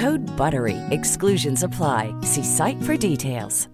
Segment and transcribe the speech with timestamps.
[0.00, 0.76] Code BUTTERY.
[0.90, 2.14] Exclusions apply.
[2.22, 3.68] See site for details.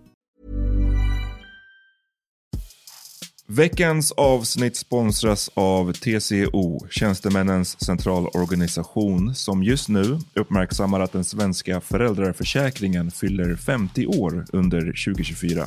[3.47, 13.11] Veckans avsnitt sponsras av TCO, Tjänstemännens centralorganisation, som just nu uppmärksammar att den svenska föräldraförsäkringen
[13.11, 15.67] fyller 50 år under 2024.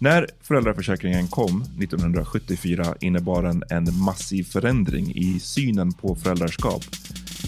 [0.00, 6.84] När föräldraförsäkringen kom 1974 innebar den en massiv förändring i synen på föräldraskap.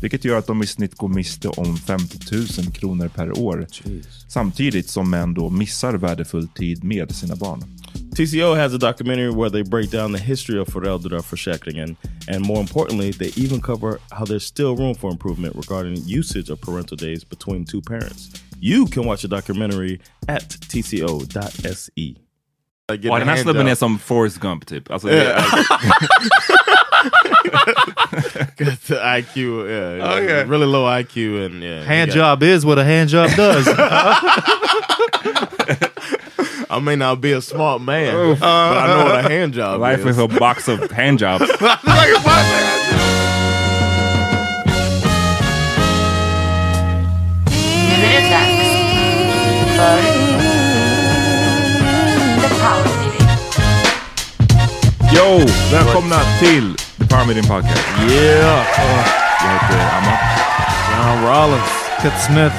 [0.00, 3.66] vilket gör att de i snitt går miste om 50 000 kronor per år.
[4.28, 7.64] Samtidigt som män då missar värdefull tid med sina barn.
[8.16, 11.96] TCO has a documentary where they break down the history of föräldraförsäkringen
[12.28, 16.60] and more importantly, they even cover how there's still room for improvement regarding usage of
[16.60, 18.30] parental days between two parents.
[18.60, 22.14] You can watch the documentary at tco.se.
[22.88, 24.90] Och den här snubben är som Forrest Gump typ.
[24.90, 25.44] Alltså, det är,
[28.56, 29.36] Got the IQ,
[29.68, 30.44] yeah, yeah, oh, Okay.
[30.48, 33.66] really low IQ, and yeah, Hand job is what a hand job does.
[36.70, 40.00] I may not be a smart man, but I know what a hand job life
[40.00, 40.06] is.
[40.06, 41.44] is a box of hand jobs.
[47.92, 48.70] är det dags
[49.76, 50.00] för
[52.42, 52.86] The Power
[55.14, 55.46] Yo!
[55.72, 57.88] Välkomna till The Power Meeting Podcast.
[58.10, 58.66] Yeah,
[59.42, 60.14] Jag heter Amma.
[60.96, 61.70] John Rollins.
[62.02, 62.56] Cut Smith.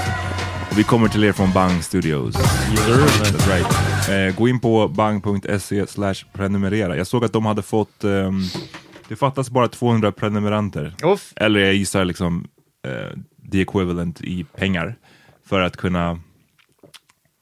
[0.77, 2.35] Vi kommer till er från Bang Studios.
[2.35, 4.29] That's right.
[4.29, 6.97] Eh, gå in på bang.se slash prenumerera.
[6.97, 8.41] Jag såg att de hade fått, ehm,
[9.07, 10.93] det fattas bara 200 prenumeranter.
[11.03, 11.33] Uff.
[11.35, 12.47] Eller jag gissar liksom
[12.87, 13.17] eh,
[13.51, 14.95] the equivalent i pengar.
[15.49, 16.19] För att kunna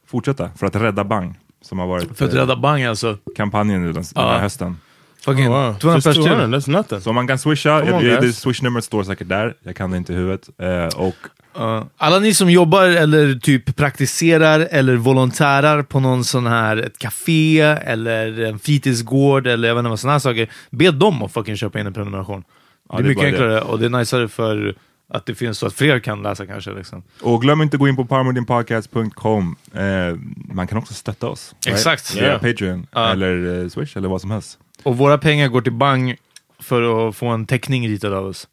[0.07, 1.39] fortsätta, för att rädda Bang.
[1.61, 3.17] Som har varit För att eh, rädda Bang alltså.
[3.35, 4.77] kampanjen den, den här hösten.
[5.21, 5.77] Fucking Oh, wow.
[5.79, 6.53] 200 Just pers 200, till.
[6.53, 7.01] that's nothing.
[7.01, 8.39] Så man kan swisha, Come on, det, det guys.
[8.39, 10.49] swishnumret står säkert där, jag kan det inte i huvudet.
[10.61, 11.15] Eh, och
[11.55, 11.87] Ja.
[11.97, 17.59] alla ni som jobbar eller typ praktiserar eller volontärar på någon sån här, ett café
[17.61, 20.49] eller en fritidsgård eller jag vet inte vad sådana här saker.
[20.69, 22.43] Be dem att fucking köpa in en prenumeration.
[22.91, 23.31] det är det är mycket bara det.
[23.37, 24.75] enklare och det är niceare för
[25.13, 26.71] att det finns så att fler kan läsa kanske.
[26.71, 27.03] Liksom.
[27.21, 29.55] Och glöm inte att gå in på powermeetingpodcast.com.
[29.73, 29.81] Eh,
[30.53, 31.55] man kan också stötta oss.
[31.67, 32.15] Exakt.
[32.15, 32.41] Via Yeah.
[32.41, 33.11] Patreon Ja.
[33.11, 34.57] eller eh, Swish eller vad som helst.
[34.83, 36.15] Och våra pengar går till Bang
[36.59, 38.47] för att få en teckning ritad av oss.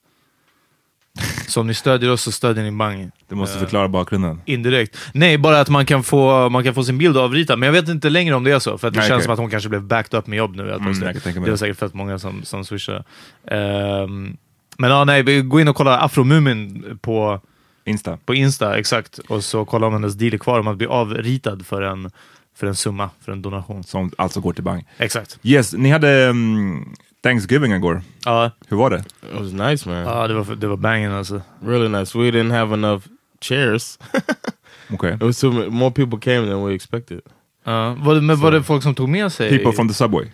[1.48, 3.10] Så om ni stödjer oss så stödjer ni Bang.
[3.28, 4.40] Du måste Eh, förklara bakgrunden.
[4.44, 4.96] Indirekt.
[5.14, 7.58] Nej, bara att man kan, få, man kan få sin bild avritad.
[7.58, 9.24] Men jag vet inte längre om det är så, för att det Nej, känns okej.
[9.24, 10.72] som att hon kanske blev backed up med jobb nu.
[10.72, 11.58] Att Mm, jag kan tänka mig det var det.
[11.58, 13.04] säkert fett många som, som swishade.
[13.50, 14.36] Ehm,
[14.78, 17.40] men ja, nej, gå in och kolla Afromumin på
[17.84, 18.18] Insta.
[18.24, 19.18] På Insta, exakt.
[19.18, 22.10] Och så kolla om hennes deal är kvar om att bli avritad för en,
[22.56, 23.84] för en summa, för en donation.
[23.84, 24.86] Som alltså går till bank.
[24.98, 25.38] Exakt.
[25.42, 28.02] Yes, ni hade um, Thanksgiving igår.
[28.24, 28.96] Ja, Hur var det?
[28.96, 29.98] It was nice, man.
[29.98, 31.40] ja det var, det var bangen alltså.
[31.64, 32.18] really nice.
[32.18, 33.04] We didn't have enough
[33.40, 33.98] chairs.
[34.90, 35.14] Okej.
[35.14, 37.20] It was too more people came than we expected.
[37.64, 39.50] Ja, var det, men var det folk som tog med sig?
[39.50, 40.26] People from the subway.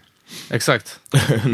[0.50, 1.00] Exakt.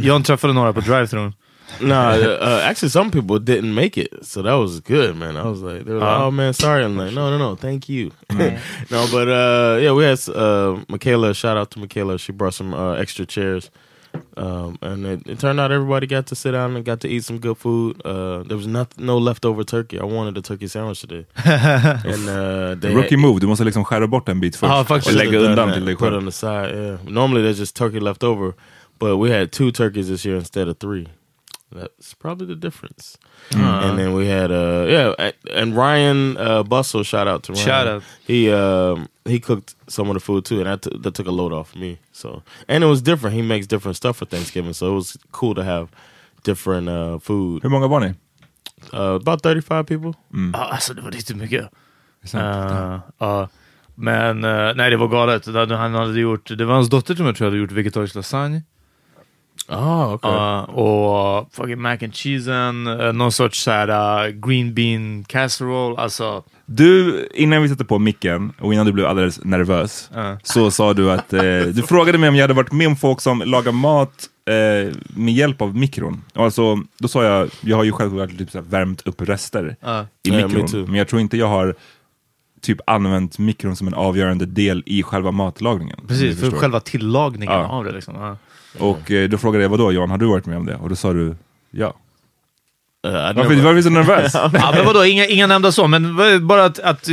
[0.02, 1.32] John träffade några på drive-thrun.
[1.80, 1.94] No,
[2.40, 5.36] uh, actually, some people didn't make it, so that was good, man.
[5.36, 6.24] I was like, they were like, Uh.
[6.26, 8.10] "Oh man, sorry." I'm like, "No, no, no, thank you."
[8.90, 11.34] no, but uh, yeah, we had uh, Michaela.
[11.34, 12.18] Shout out to Michaela.
[12.18, 13.70] She brought some uh, extra chairs,
[14.36, 17.24] um, and it, it turned out everybody got to sit down and got to eat
[17.24, 18.00] some good food.
[18.04, 20.00] Uh, there was not, no leftover turkey.
[20.00, 24.06] I wanted a turkey sandwich today, and uh, they Rookie move, du måste liksom skära
[24.06, 24.70] bort en bit först.
[24.72, 25.14] Ja, faktiskt.
[25.14, 26.74] och lägga Should've done undan till dig put it on the side.
[26.74, 28.52] Yeah, normally there's just turkey left over,
[28.98, 31.06] but we had two turkeys this year instead of three.
[31.74, 33.18] That's probably the difference.
[33.54, 37.02] And then we had uh yeah, and Ryan uh, Bustle.
[37.04, 37.64] Shout out to Ryan.
[37.66, 38.02] Shout out.
[38.26, 41.30] He um he cooked some of the food too, and that took that took a
[41.30, 41.98] load off me.
[42.12, 43.36] So and it was different.
[43.36, 45.88] He makes different stuff for Thanksgiving, so it was cool to have
[46.42, 47.62] different uh food.
[47.62, 48.14] Hur många var ni?
[48.94, 50.12] Uh, about thirty five people.
[50.52, 51.70] Ja, alltså det var riktigt mycket.
[52.22, 52.72] Det är sant.
[52.72, 53.48] Uh, ja.
[53.94, 55.44] Men uh, nej, det var galet.
[55.44, 58.14] Det hade- Han hade gjort, det var hans dotter som jag tror hade gjort vegetarisk
[58.14, 58.62] lasagne.
[59.68, 60.30] Oh, okay.
[60.30, 63.88] Uh, och fucking mac and cheesen, uh, någon sorts såhär
[64.26, 65.96] uh, green bean casserole.
[65.96, 70.10] Alltså, Du, innan vi satte på micken och innan du blev alldeles nervös,
[70.42, 71.42] så sa du att eh,
[71.74, 74.26] du frågade mig om jag hade varit med om folk som lagar mat
[75.08, 76.22] med hjälp av mikron.
[76.34, 79.76] Alltså, då sa jag, jag har ju självklart typ så här värmt upp rester
[80.22, 81.74] i me mikron, men jag tror inte jag har
[82.62, 85.98] typ använt mikron som en avgörande del i själva matlagningen.
[86.08, 86.58] precis, för förstår.
[86.58, 87.66] själva tillagningen Ja.
[87.66, 87.92] av det.
[87.92, 88.14] Liksom.
[88.14, 88.36] Ja.
[88.78, 90.74] Och eh, då frågade jag, vadå Jan, har du varit med om det?
[90.74, 91.36] Och då sa du,
[91.70, 91.94] ja.
[93.06, 94.34] Uh, Varför, varför är du så nervös?
[94.34, 96.16] Ja, men vadå, inga, inga nämnda så, men
[96.46, 97.12] bara att, att eh,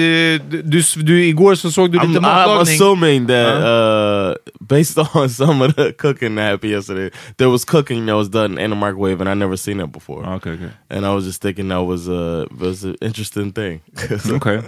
[0.49, 2.75] du, du, igår så såg du lite I'm, I'm matlagning.
[2.75, 8.05] assuming that uh, based on some of the cooking that happened yesterday, there was cooking
[8.07, 10.23] that was done in the microwave, and I never seen that before.
[10.25, 10.69] Ja, Okej, okej.
[10.97, 13.81] And I was just thinking that was a was an interesting thing.
[13.95, 14.61] 'cause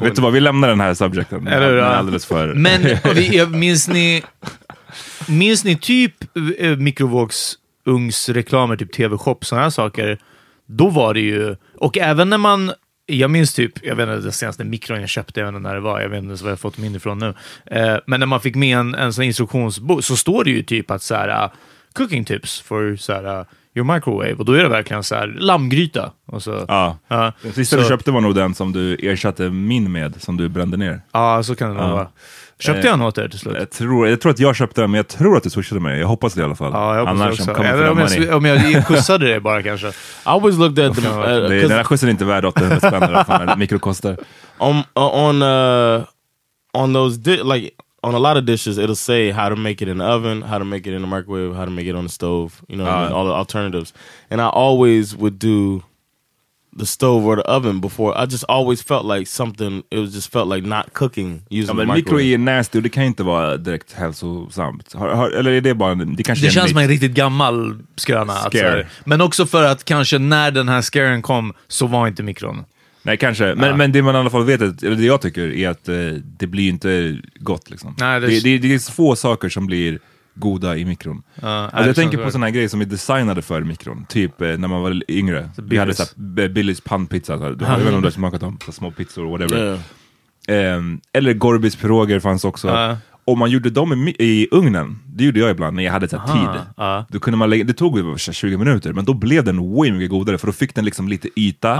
[0.00, 1.46] I Vet du vad, vi lämnar den här subjecten.
[1.46, 2.54] Eller alldeles för...
[2.54, 4.22] Men minns ni,
[5.28, 6.14] minns ni typ
[6.58, 10.18] eh, mikrovågsugnsreklamer, typ TV-shop, sådana här saker?
[10.66, 12.72] Då var det ju, och även när man,
[13.06, 15.74] jag minns typ, jag vet inte, den senaste mikron jag köpte, jag vet inte när
[15.74, 17.34] det var, jag vet inte ens var jag fått min ifrån nu.
[17.66, 20.90] Eh, men när man fick med en, en sån instruktionsbok så står det ju typ
[20.90, 21.50] att så här, uh,
[21.92, 24.34] cooking tips for så här, uh, your microwave.
[24.34, 26.12] Och då är det verkligen så här, lammgryta.
[26.26, 26.98] Och så, Ja.
[27.08, 30.36] ja, Den sista så, du köpte var nog den som du ersatte min med, som
[30.36, 31.00] du brände ner.
[31.12, 32.08] Ja, så kan det nog vara.
[32.58, 33.56] Köpte jag något där till slut?
[33.58, 36.00] Jag tror, jag tror att jag köpte den, men jag tror att du swishade mig.
[36.00, 36.70] Jag hoppas det i alla fall.
[36.74, 37.54] Ja, jag hoppas Annars också.
[37.54, 39.88] för om, jag, om jag skjutsade dig bara kanske.
[39.88, 39.92] I
[40.24, 43.14] always looked at the uh, Det, den här skjutsen är inte värd 800 spänn eller
[43.14, 44.16] vad fan en mikro kostar.
[44.58, 44.82] on uh,
[45.14, 46.02] on uh,
[46.72, 47.70] on those di- like
[48.02, 50.58] on a lot of dishes, it'll say how to make it in the oven, how
[50.58, 52.62] to make it in the microwave, how to make it on the stove.
[52.68, 53.12] You know, what I mean?
[53.12, 53.16] Ah.
[53.16, 53.92] all the alternatives.
[54.30, 55.82] And I always would do
[56.78, 58.24] the stove or the oven before.
[58.24, 59.78] I just always felt like something.
[59.90, 62.24] It was just felt like not cooking using Ja, men microwave.
[62.34, 64.92] är nasty och det kan inte vara direkt hälsosamt.
[64.94, 67.78] Har, har, eller är det bara en, det kanske Det känns som en riktigt gammal
[67.96, 68.32] skröna.
[68.34, 68.86] Scare.
[69.04, 72.64] men också för att kanske när den här scaren kom så var inte mikron.
[73.02, 73.54] Nej, kanske.
[73.54, 75.88] Men, men det man i alla fall vet, att- eller det jag tycker, är att
[75.88, 75.94] eh,
[76.38, 77.70] det blir inte gott.
[77.70, 77.94] Liksom.
[77.98, 79.98] Nej, det- det, det, det är få saker som blir
[80.34, 81.22] goda i mikron.
[81.42, 84.06] Ja, alltså, jag tänker på sådana här grejer som är designade för mikron.
[84.08, 85.50] Typ eh, när man var yngre.
[85.56, 87.38] Vi hade såhär, B- Billys pannpizza.
[87.38, 87.50] Så här.
[87.52, 88.58] Du Jag vet inte om du har smakat dem?
[88.66, 89.64] Så små pizzor, whatever.
[89.64, 89.78] Yeah.
[90.76, 92.68] Ehm, eller Gorbis piroger fanns också.
[92.68, 92.96] Ja.
[93.26, 96.18] Om man gjorde dem i, i ugnen, det gjorde jag ibland när jag hade så
[96.18, 96.62] här, tid.
[96.76, 97.06] ja.
[97.08, 99.74] Då kunde man lägga, det tog väl så här 20 minuter, men då blev den
[99.76, 101.68] way mycket godare för då fick den liksom lite yta.
[101.74, 101.76] Det.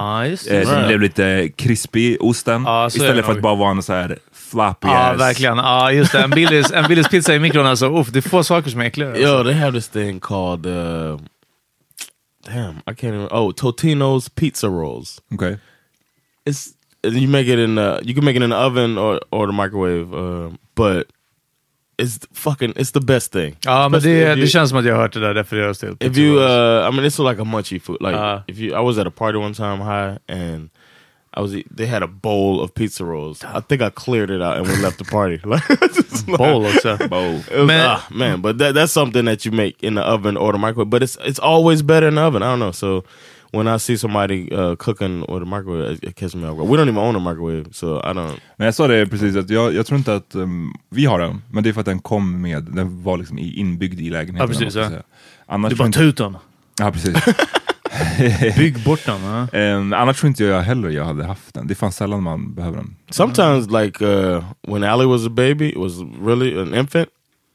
[0.50, 0.86] eh, den Right.
[0.86, 2.64] blev lite krispig, osten.
[2.64, 4.18] Så istället för att bara vara en så här
[4.54, 5.20] floppy Ja, ass.
[5.20, 5.56] verkligen.
[5.56, 6.18] Ja, just det.
[6.22, 7.86] En Billys, en Billys pizza i mikron alltså.
[8.00, 9.12] Uff, det är få saker som är äckligare.
[9.12, 9.28] Alltså.
[9.28, 11.18] Yo, they have this thing called uh,
[12.46, 13.28] damn, I can't even.
[13.30, 15.20] Oh, Totino's pizza rolls.
[15.34, 15.58] Okej.
[16.50, 16.68] It's
[17.04, 19.52] you make it in the you can make it in the oven or or the
[19.52, 21.06] microwave, uh, but
[21.98, 23.56] it's fucking it's the best thing.
[23.64, 25.96] Ja, men det, det känns som att jag har hört det där refereras till.
[26.00, 27.96] If you, uh, I mean, it's like a munchy food.
[28.00, 28.40] Like Uh.
[28.46, 30.70] if you, I was at a party one time high, and
[31.36, 33.42] I was, e- they had a bowl of pizza rolls.
[33.44, 35.40] I think I cleared it out and we left the party.
[35.44, 36.62] Like, just like- Bowl.
[37.08, 37.32] Bowl.
[37.32, 40.52] Was, Man- ah, man, but that, that's something that you make in the oven or
[40.52, 40.90] the microwave.
[40.90, 42.42] But it's it's always better in the oven.
[42.42, 42.72] I don't know.
[42.72, 43.04] So
[43.52, 46.68] when I see somebody uh, cooking or the microwave, it, it catches me off guard.
[46.70, 48.40] We don't even own a microwave, so I don't.
[48.56, 51.42] Men jag sa det precis, att jag, jag tror inte att um, vi har den,
[51.50, 54.52] men det är för att den kom med, den var liksom i- inbyggd i lägenheten.
[54.52, 54.90] Ja, precis, ja.
[55.46, 56.36] Annars Du bara dem.
[56.78, 57.14] Ja, precis.
[58.56, 59.22] Bygg bort den.
[59.22, 59.48] Ja.
[59.52, 61.66] Ehm, annars tror inte jag heller jag hade haft den.
[61.66, 62.96] Det är fan sällan man behöver den.
[63.10, 67.08] Sometimes, like uh, when Allie was a baby, was really an infant,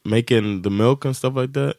[0.04, 1.74] making the milk and stuff like that,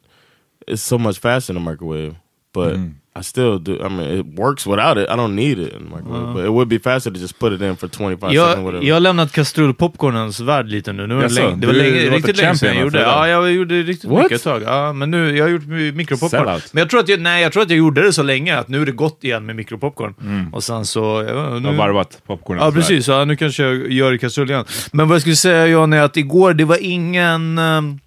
[0.67, 2.15] it's so much faster in the microwave.
[2.53, 2.77] But
[3.19, 3.71] I still do.
[3.73, 5.09] I mean, it works without it.
[5.09, 6.33] I don't need it in microwave.
[6.33, 8.35] But it would be faster to just put it in for 25 seconds.
[8.35, 8.85] Jag, Whatever.
[8.87, 11.07] jag har lämnat kastrullpopcornens värld lite nu.
[11.07, 13.01] nu var det, Jaså, länge, det var du- länge, du riktigt länge sedan jag gjorde.
[13.01, 14.23] Ja, jag gjorde riktigt What?
[14.23, 14.61] mycket ett tag.
[14.65, 15.65] Ja, men nu, jag har gjort
[15.95, 16.45] mikropopcorn.
[16.71, 18.67] Men jag tror, att jag, nej, jag tror att jag gjorde det så länge att
[18.67, 20.13] nu är det gott igen med mikropopcorn.
[20.53, 20.99] Och sen så...
[21.27, 22.57] Ja, Jag har nu, varvat popcorn.
[22.57, 23.07] Ja, precis.
[23.07, 24.65] Ja, nu kanske jag gör kastrull igen.
[24.91, 27.57] Men vad jag skulle säga John är att igår, det var ingen...
[27.57, 27.99] ehm,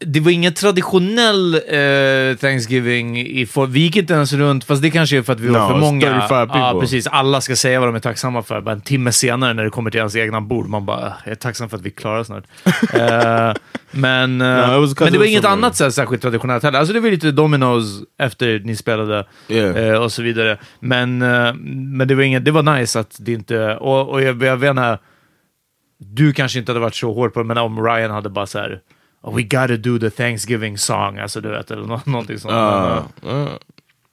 [0.00, 3.18] det var ingen traditionell eh, Thanksgiving.
[3.20, 5.60] I for, vi gick inte ens runt, fast det kanske är för att vi var
[5.60, 6.00] No, för it's många.
[6.20, 7.06] 35 Ja, precis.
[7.06, 8.60] Alla ska säga vad de är tacksamma för.
[8.60, 11.30] Bara en timme senare när det kommer till ens egna bord, man bara, "Ah, jag
[11.32, 12.44] är tacksam för att vi klarar snart.
[12.94, 13.52] Eh,
[13.90, 16.78] men, eh, No, 'cause men det var inget annat så här, särskilt traditionellt heller.
[16.78, 17.84] Alltså det var lite Dominoes
[18.18, 19.76] efter ni spelade Yeah.
[19.76, 20.58] eh, och så vidare.
[20.80, 24.42] Men, eh, men det var inget, det var nice att det inte, och, och jag,
[24.42, 24.98] jag vet inte,
[25.98, 28.58] du kanske inte hade varit så hård på det, men om Ryan hade bara så
[28.58, 28.80] här,
[29.32, 32.52] we gotta do the Thanksgiving song, alltså du vet, eller nå någonting sånt.
[32.52, 33.58] Uh, uh,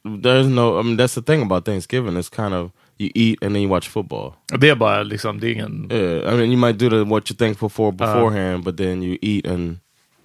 [0.04, 0.80] there's no.
[0.80, 2.18] I mean, that's the thing about Thanksgiving.
[2.18, 4.34] It's kind of you eat and then you watch football.
[4.60, 5.88] det är bara liksom, det är ingen...
[5.92, 9.18] Yeah, I mean, you might do the what you're thankful for beforehand, but then you
[9.22, 9.80] eat and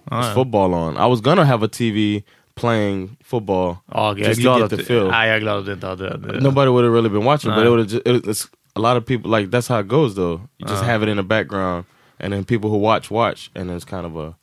[0.09, 0.33] there's yeah.
[0.33, 0.97] football on.
[0.97, 2.23] I was gonna have a TV
[2.55, 5.65] playing football jag är just to glad get att, the nej, jag är glad att
[5.65, 6.39] du inte hade det.
[6.39, 8.01] Nobody would have really been watching, but it would have.
[8.05, 10.41] It, it's a lot of people like that's how it goes though.
[10.57, 11.85] You just have it in the background,
[12.19, 14.35] and then people who watch watch, and it's kind of a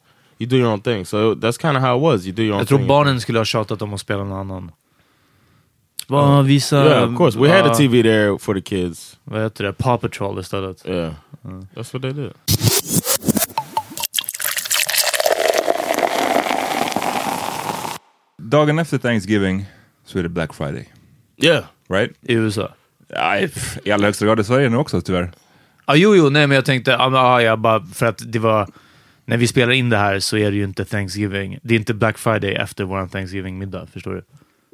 [0.45, 1.07] you do your own thing.
[1.07, 2.27] So that's kind of how it was.
[2.27, 2.89] You do your own Jag tror thing.
[2.89, 4.71] barnen skulle ha tjatat om att spela någon annan.
[6.07, 6.85] Vad visa...
[6.85, 7.39] Yeah, of course.
[7.39, 9.19] We had a ja, TV there for the kids.
[9.25, 9.73] Vad heter det?
[9.73, 10.87] Paw Patrol istället.
[10.87, 11.13] Yeah,
[11.75, 12.33] that's what they did.
[18.39, 19.67] Dagen efter Thanksgiving
[20.07, 20.89] så är det Black Friday.
[21.37, 21.65] Yeah.
[21.89, 22.13] Right?
[22.23, 22.69] I USA.
[23.41, 25.33] Pff, I allra högsta grad i Sverige nu också tyvärr.
[25.87, 28.39] Ja, jo, jo, nej, men jag tänkte, ja, men, ja, ja, bara för att det
[28.39, 28.69] var,
[29.27, 31.59] när vi spelar in det här så är det ju inte Thanksgiving.
[31.63, 34.23] Det är inte Black Friday efter vår Thanksgiving-middag, förstår du?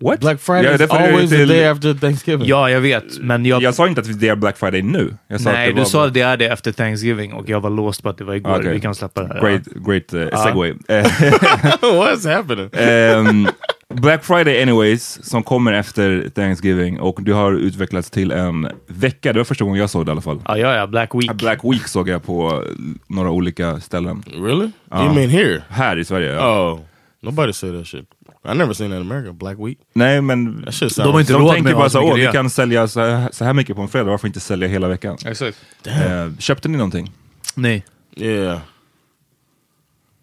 [0.03, 0.21] What?
[0.21, 2.49] Black Friday is always the till- day after Thanksgiving.
[2.49, 3.63] Ja, jag vet, men jag...
[3.63, 5.15] Jag sa inte att det är Black Friday nu.
[5.29, 7.49] Jag sa nej, att det du var sa att det är det efter Thanksgiving och
[7.49, 8.59] jag var låst på att det var igår.
[8.59, 8.73] Okej.
[8.73, 9.41] Vi kan släppa det här.
[9.41, 10.71] Great, great uh, segway.
[10.89, 11.05] Eh,
[11.83, 12.71] What's happening?
[12.73, 13.49] ehm,
[13.95, 19.33] Black Friday anyways, som kommer efter Thanksgiving och det har utvecklats till en vecka.
[19.33, 20.43] Det var första gången jag såg det i alla fall.
[20.49, 21.33] Ja, ja, ja, Black Week.
[21.33, 22.65] Black Week såg jag på
[23.07, 24.23] några olika ställen.
[24.27, 24.71] Really?
[24.93, 25.63] You mean here?
[25.69, 26.33] Här i Sverige.
[26.33, 26.73] Ja.
[26.73, 26.81] Oh,
[27.23, 28.05] nobody say that shit.
[28.53, 29.33] I never seen that in America.
[29.33, 29.79] Black Week.
[29.93, 30.65] Nej, men
[30.97, 33.45] De har inte de tänker bara att så vi rea." kan sälja så här, så
[33.45, 35.17] här mycket på en fredag, varför inte sälja hela veckan?
[35.27, 35.59] Exakt.
[35.87, 37.13] Eh, köpte ni någonting?
[37.55, 37.85] Nej.
[38.17, 38.59] Yeah.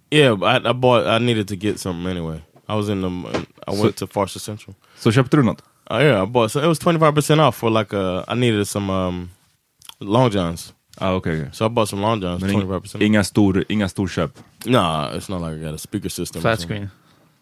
[0.10, 1.22] Yeah, I, I bought.
[1.22, 2.40] I needed to get something anyway.
[2.70, 3.46] I was in the.
[3.68, 4.76] I went to Farsa Central.
[5.00, 5.62] Så köpte du något?
[5.90, 6.52] Oh yeah, I bought.
[6.52, 8.24] So it was twenty five percent off for like a.
[8.28, 9.30] I needed some um,
[10.00, 10.74] long johns.
[11.00, 11.22] Ah, okej.
[11.42, 11.56] okej.
[11.56, 12.42] So I bought some long johns.
[12.42, 13.04] Men Twenty five percent.
[13.04, 14.32] inga, stor, inga storköp?
[14.66, 16.40] Nah, it's not like I got a speaker system.
[16.40, 16.90] or Flat screen.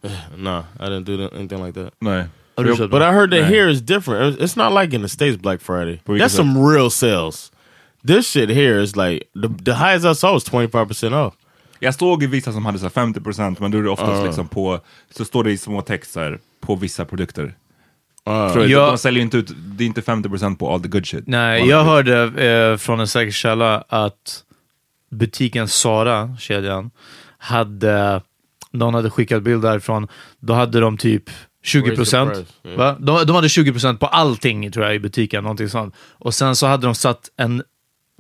[0.38, 1.94] Nah, I didn't do that, anything like that.
[2.02, 2.28] Nej.
[2.58, 3.50] Har But I heard that Right.
[3.54, 4.22] here is different.
[4.34, 6.00] It's- It's not like in the states Black Friday.
[6.06, 7.52] What That's some real sales.
[8.04, 11.36] This shit here is like the the highest I saw was twenty five percent off.
[11.86, 14.26] Jag såg vissa som hade så här 50% men då är det oftast Ah.
[14.26, 14.80] liksom på,
[15.18, 17.44] så står det i små texter på vissa produkter.
[18.30, 18.88] Uh, Tror du, Ja.
[18.88, 21.24] De säljer inte ut, det är inte 50% på all the good shit.
[21.28, 24.44] Nej, jag hörde eh, från en säker källa att
[25.12, 26.92] butiken Sara, kedjan,
[27.38, 28.22] hade,
[28.72, 30.08] någon hade skickat bild därifrån,
[30.40, 31.24] då hade de typ
[31.64, 32.54] 20 Raise the procent.
[32.64, 33.00] yeah.
[33.00, 35.96] De, de hade 20 procent på allting tror jag i butiken, någonting sånt.
[36.12, 37.64] Och sen så hade de satt en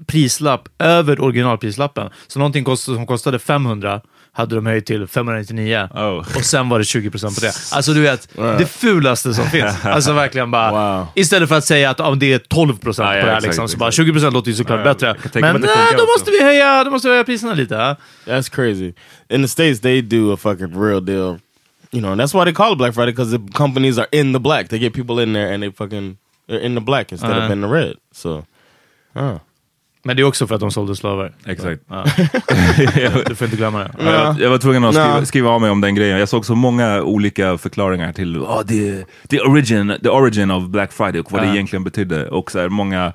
[0.07, 2.09] prislapp över originalprislappen.
[2.27, 6.17] Så någonting kost, som kostade 500 hade de höjt till 599 Oh.
[6.37, 7.51] och sen var det 20% på det.
[7.75, 9.85] Alltså du vet, det fulaste som finns.
[9.85, 11.07] Alltså verkligen bara, Wow.
[11.15, 13.43] istället för att säga att om det är 12% Ja, ja, på det här, exakt,
[13.45, 14.07] liksom, så bara exakt.
[14.09, 15.15] 20% låter ju såklart Ja, bättre.
[15.33, 17.95] Men nej, funkar då måste vi höja, då måste vi höja priserna lite.
[18.25, 18.93] That's crazy.
[19.29, 21.39] In the states, they do a fucking real deal.
[21.91, 24.33] You know, and that's why they call it Black Friday because the companies are in
[24.33, 24.67] the black.
[24.69, 26.17] They get people in there and they fucking
[26.49, 27.45] they're in the black instead Uh.
[27.45, 27.93] of in the red.
[28.11, 28.45] So,
[29.15, 29.37] uh.
[30.05, 31.31] Men det är också för att de sålde slavar.
[31.45, 31.81] Exakt.
[33.27, 33.91] Du får inte glömma det.
[33.99, 35.25] Jag, var- jag var tvungen att skriva, Ja.
[35.25, 36.19] skriva av mig om den grejen.
[36.19, 40.91] Jag såg så många olika förklaringar till oh, the, the, origin, the origin of Black
[40.93, 41.53] Friday och vad det Ja.
[41.53, 42.29] egentligen betydde.
[42.29, 43.13] Och så här, många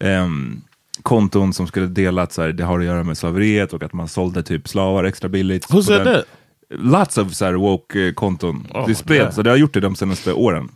[0.00, 0.60] ehm,
[1.02, 3.92] konton som skulle dela att så här, det har att göra med slaveriet och att
[3.92, 5.74] man sålde typ slavar extra billigt.
[5.74, 6.24] Who said den- that?
[6.70, 8.66] Lots of så här, woke-konton.
[8.74, 10.68] Oh det spreds, så det har gjort det de senaste åren.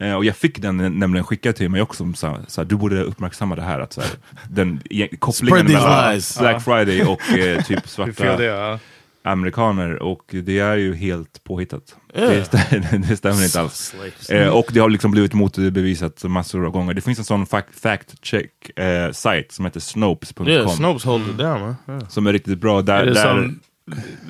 [0.00, 2.26] Eh, och jag fick den nämligen skickad till mig också, så
[2.56, 4.02] här, du borde uppmärksamma det här, att så
[4.50, 6.38] den e- kopplingen mellan lies.
[6.38, 8.42] Black Friday och eh, typ det svarta är.
[8.42, 8.78] ja.
[9.22, 11.96] amerikaner och det är ju helt påhittat.
[12.14, 12.30] Yeah.
[12.30, 13.94] Det, stämmer, det stämmer inte alls.
[14.30, 16.94] Eh, och det har liksom blivit motbevisat massor av gånger.
[16.94, 19.10] Det finns en sån fact, fact check eh,
[19.50, 21.76] som heter snopes.com Yeah, Snopes hold it down man.
[21.88, 22.08] Yeah.
[22.08, 22.82] som är riktigt bra.
[22.82, 23.54] Där, Är det där,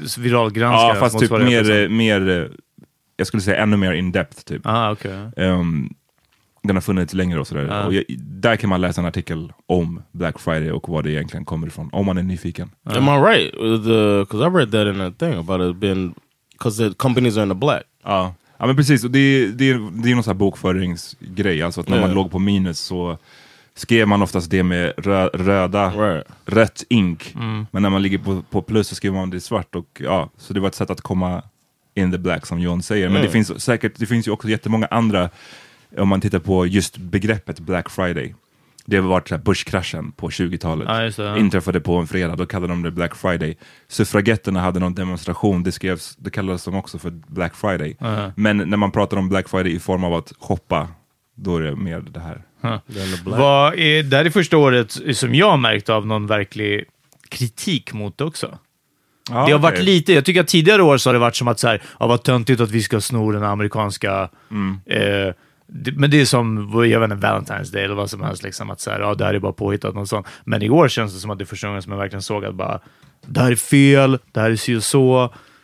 [0.06, 0.94] som viralgranskare?
[0.94, 2.50] ja, fast typ mer, mer,
[3.18, 4.62] jag skulle säga ännu mer in depth typ.
[4.64, 5.30] Ah, okej.
[5.36, 5.88] Ehm,
[6.62, 7.66] den har funnits längre och sådär.
[7.70, 7.84] Ja.
[7.86, 11.44] Och jag, där kan man läsa en artikel om Black Friday och vad det egentligen
[11.44, 12.70] kommer ifrån, om man är nyfiken.
[12.84, 13.52] Am I right?
[13.52, 16.14] Because I read that in a thing about it being
[16.52, 17.82] because the companies are in the black.
[18.04, 19.04] Ja, ja men precis.
[19.04, 21.62] Och det, det, det är någon sån här bokföringsgrej.
[21.62, 22.00] Alltså att när Ja.
[22.06, 23.18] man låg på minus så
[23.74, 26.26] skrev man oftast det med rö, röda, Right.
[26.46, 27.34] rött ink.
[27.70, 29.74] Men när man ligger på, på plus så skriver man det svart.
[29.74, 31.42] Och, ja, så det var ett sätt att komma
[31.98, 33.06] in the black som John säger.
[33.08, 33.26] Men Mm.
[33.26, 35.30] det finns säkert, det finns ju också jättemånga andra,
[35.96, 38.34] om man tittar på just begreppet Black Friday.
[38.84, 40.88] Det har varit börskraschen på 20-talet.
[40.88, 41.36] Ja, just det, ja.
[41.38, 43.56] Inträffade på en fredag, då kallade de det Black Friday.
[43.88, 47.96] Suffragetterna hade någon demonstration, det, skrevs, det kallades de också för Black Friday.
[48.00, 48.32] Ja.
[48.36, 50.88] Men när man pratar om Black Friday i form av att shoppa,
[51.34, 52.42] då är det mer det här.
[53.24, 53.38] Black.
[53.40, 56.84] Vad är, det här är första året som jag har märkt av någon verklig
[57.28, 58.58] kritik mot det också.
[59.30, 59.84] Ja, det har varit okej.
[59.84, 62.06] lite, jag tycker att tidigare år så har det varit som att så här, ja,
[62.06, 64.28] vad töntigt att vi ska sno den amerikanska...
[64.50, 64.80] Mm.
[64.86, 65.34] Eh,
[65.70, 68.70] det, men det är som, jag vet inte, Valentine's Day eller vad som helst, liksom,
[68.70, 70.26] att så här, ja, det här är bara påhittat något sånt.
[70.44, 72.44] Men i år känns det som att det är första gången som jag verkligen såg
[72.44, 72.80] att bara,
[73.26, 75.22] det här är fel, det här är si och så,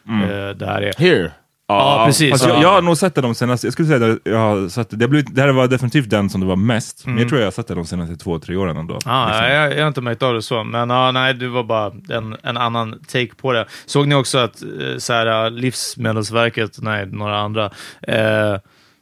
[0.09, 0.92] eh, det här är...
[0.99, 1.30] Here.
[1.66, 2.30] Ja, precis.
[2.30, 2.62] Fast jag, Ja.
[2.62, 4.97] jag har nog sett det de senaste, jag skulle säga att jag har sett det,
[4.97, 7.47] det, blivit, det här var definitivt den som det var mest, men jag tror jag
[7.47, 8.94] har sett det de senaste två, tre åren ändå.
[8.94, 9.00] Mm.
[9.04, 9.44] Ja, Liksom.
[9.50, 12.37] jag, jag har inte märkt av det så, men ja, nej, det var bara en,
[12.42, 13.66] en annan take på det.
[13.87, 14.68] Såg ni också att eh,
[14.99, 17.64] så här, Livsmedelsverket, nej, några andra,
[18.02, 18.56] eh,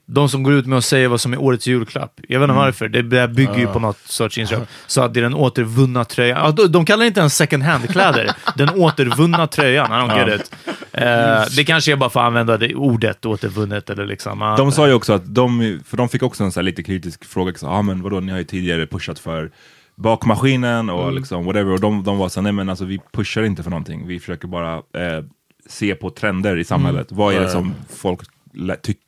[0.06, 2.12] de som går ut med att säga vad som är årets julklapp.
[2.28, 2.56] Jag vet inte Mm.
[2.64, 4.68] varför, det, det bygger ju på något sorts inköp.
[4.86, 6.38] Så att det är den återvunna tröjan.
[6.44, 8.30] Ja, de, de kallar det inte ens second hand-kläder.
[8.56, 10.56] den återvunna tröjan, I don't get it.
[10.94, 14.54] Eh, det kanske är bara för att använda det ordet återvunnet eller liksom.
[14.58, 17.24] De sa ju också att de, för de fick också en så här lite kritisk
[17.24, 19.50] fråga, ja ah, men vadå, ni har ju tidigare pushat för
[19.94, 21.14] bakmaskinen och Mm.
[21.14, 24.06] liksom whatever, och de, de var så nej men alltså vi pushar inte för någonting,
[24.06, 25.24] vi försöker bara eh,
[25.66, 27.10] se på trender i samhället.
[27.10, 27.18] Mm.
[27.18, 28.20] Vad är det som folk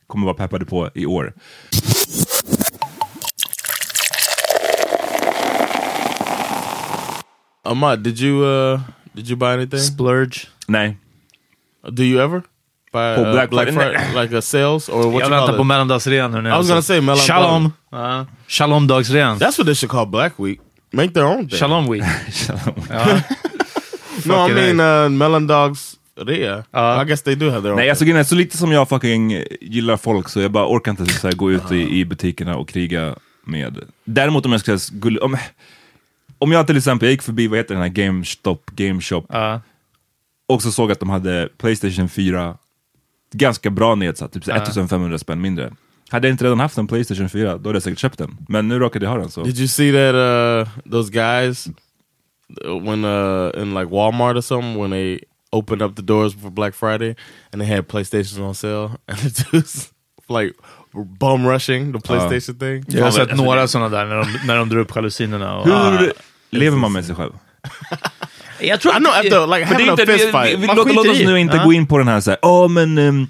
[0.07, 1.33] kommer vara peppade på i år?
[7.63, 8.79] Ahmad, did you uh
[9.13, 9.79] did you buy anything?
[9.79, 10.47] Splurge.
[10.67, 10.97] Nej,
[11.89, 12.41] Do you ever
[12.93, 13.97] buy På uh, Black Black Friday?
[13.97, 16.49] Friday, like a sales or what Jag you väntar på mellandagsrean nu.
[16.49, 17.25] I was gonna say mellandag.
[17.25, 17.73] Shalom!
[17.91, 18.25] Ja.
[18.47, 19.37] Shalom-dagsrean.
[19.39, 20.59] That's what they should call Black Week.
[20.91, 21.59] Make their own thing.
[21.59, 22.03] Shalom week.
[24.25, 26.63] No, I mean uh, mellandags rea.
[26.73, 27.77] Uh, I guess they do have their own.
[27.77, 31.27] Nej, alltså så lite som jag fucking gillar folk så jag bara orkar inte så
[31.27, 33.79] här, gå ut i, i butikerna och kriga med.
[34.03, 35.37] Däremot om jag ska skulle, om,
[36.39, 39.61] om jag till exempel, jag gick förbi, vad heter den här GameStop, GameShop, Ja.
[40.47, 42.57] Och så såg att de hade Playstation 4
[43.33, 44.55] ganska bra nedsatt, typ Ja.
[44.55, 45.73] 1500 spänn mindre.
[46.09, 48.37] Hade jag inte redan haft en Playstation 4, då hade jag säkert köpt den.
[48.49, 49.43] Men nu råkade jag ha den så.
[49.43, 51.67] Did you see that uh those guys
[52.65, 55.19] uh, when uh in like Walmart or something when they
[55.51, 57.15] opened up the doors for Black Friday
[57.51, 59.89] and they had PlayStations on sale and the dudes
[60.29, 60.53] like
[61.19, 62.85] bum rushing the PlayStation thing?
[62.87, 65.57] Jag har Fan, sett alltså, några sådana där när de, när de drar upp jalusinerna.
[65.57, 66.13] Och, Hur
[66.49, 67.31] lever man med sig själv?
[68.59, 70.59] Jag tror know after like För det är inte, fist vi, fight.
[70.59, 73.27] vi, låt, låt oss nu inte gå in på den här såhär, ja men ehm,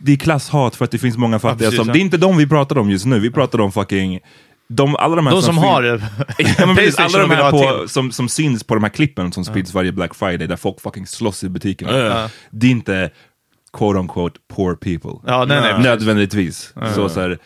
[0.00, 1.92] det är klasshat för att det finns många fattiga precis, som, ja.
[1.92, 4.20] det är inte de vi pratar om just nu, vi pratar om fucking
[4.68, 5.82] de, alla de här De som fin- har
[6.38, 9.44] ja, men precis, alla de här på, som, som syns på de här klippen som
[9.44, 11.98] sprids varje Black Friday där folk fucking slåss i butikerna.
[11.98, 12.30] Ja.
[12.50, 13.10] Det är inte
[13.72, 15.30] quote unquote poor people.
[15.32, 15.82] Ja, nej, nej.
[15.82, 16.74] Nödvändigtvis.
[16.94, 17.38] Så, så här,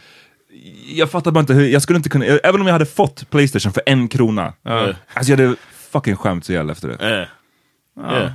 [0.94, 3.72] jag fattar bara inte hur, jag skulle inte kunna, även om jag hade fått Playstation
[3.72, 4.52] för en krona,
[5.14, 5.54] alltså jag hade
[5.92, 7.04] fucking skämt så jävla efter det.
[7.08, 7.26] Yeah.
[8.12, 8.32] Yeah.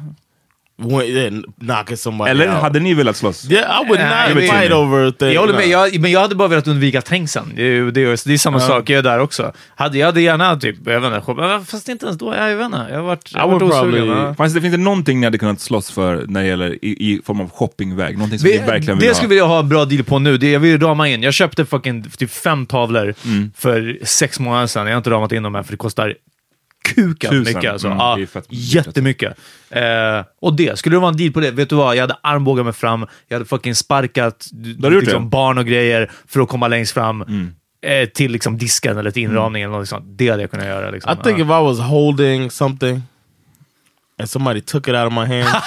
[0.79, 2.61] When, yeah, knocking somebody Eller out.
[2.61, 3.51] hade ni velat slåss?
[3.51, 5.33] Yeah, I would Nej, not men- fight over things.
[5.33, 7.53] Jag håller med, jag, men jag hade bara velat undvika trängseln.
[7.55, 9.53] Det är, det är, det är samma sak, jag är där också.
[9.75, 12.85] Hade, jag hade gärna typ, jag vet inte, fast inte ens då, jag vet inte.
[12.89, 14.35] Jag har varit, jag osugen.
[14.35, 17.21] Fanns det, finns det någonting ni hade kunnat slåss för när det gäller i, i
[17.25, 18.17] form av shoppingväg?
[18.17, 19.37] Någonting som Vi, ni verkligen det vill skulle ha?
[19.37, 20.37] jag ha en bra deal på nu.
[20.37, 21.23] Det, jag vill rama in.
[21.23, 23.51] Jag köpte fucking typ fem tavlor Mm.
[23.57, 24.85] för sex månader sedan.
[24.87, 26.13] Jag har inte ramat in dem än för det kostar
[26.95, 27.53] kuken Tusen.
[27.53, 27.71] mycket.
[27.71, 27.87] Alltså.
[27.87, 29.37] Mm, dyrt, jättemycket.
[29.69, 29.81] Eh,
[30.41, 31.95] och det, skulle det vara en deal på det, vet du vad?
[31.95, 34.47] Jag hade armbågat mig fram, jag hade fucking sparkat
[34.77, 37.21] liksom, barn och grejer för att komma längst fram.
[37.21, 37.53] Mm.
[37.81, 40.05] Eh, till liksom disken eller till inramningen eller något sånt.
[40.07, 40.91] Det hade jag kunnat göra.
[40.91, 41.13] Liksom.
[41.13, 43.01] I think if I was holding something
[44.19, 45.47] and somebody took it out of my hand.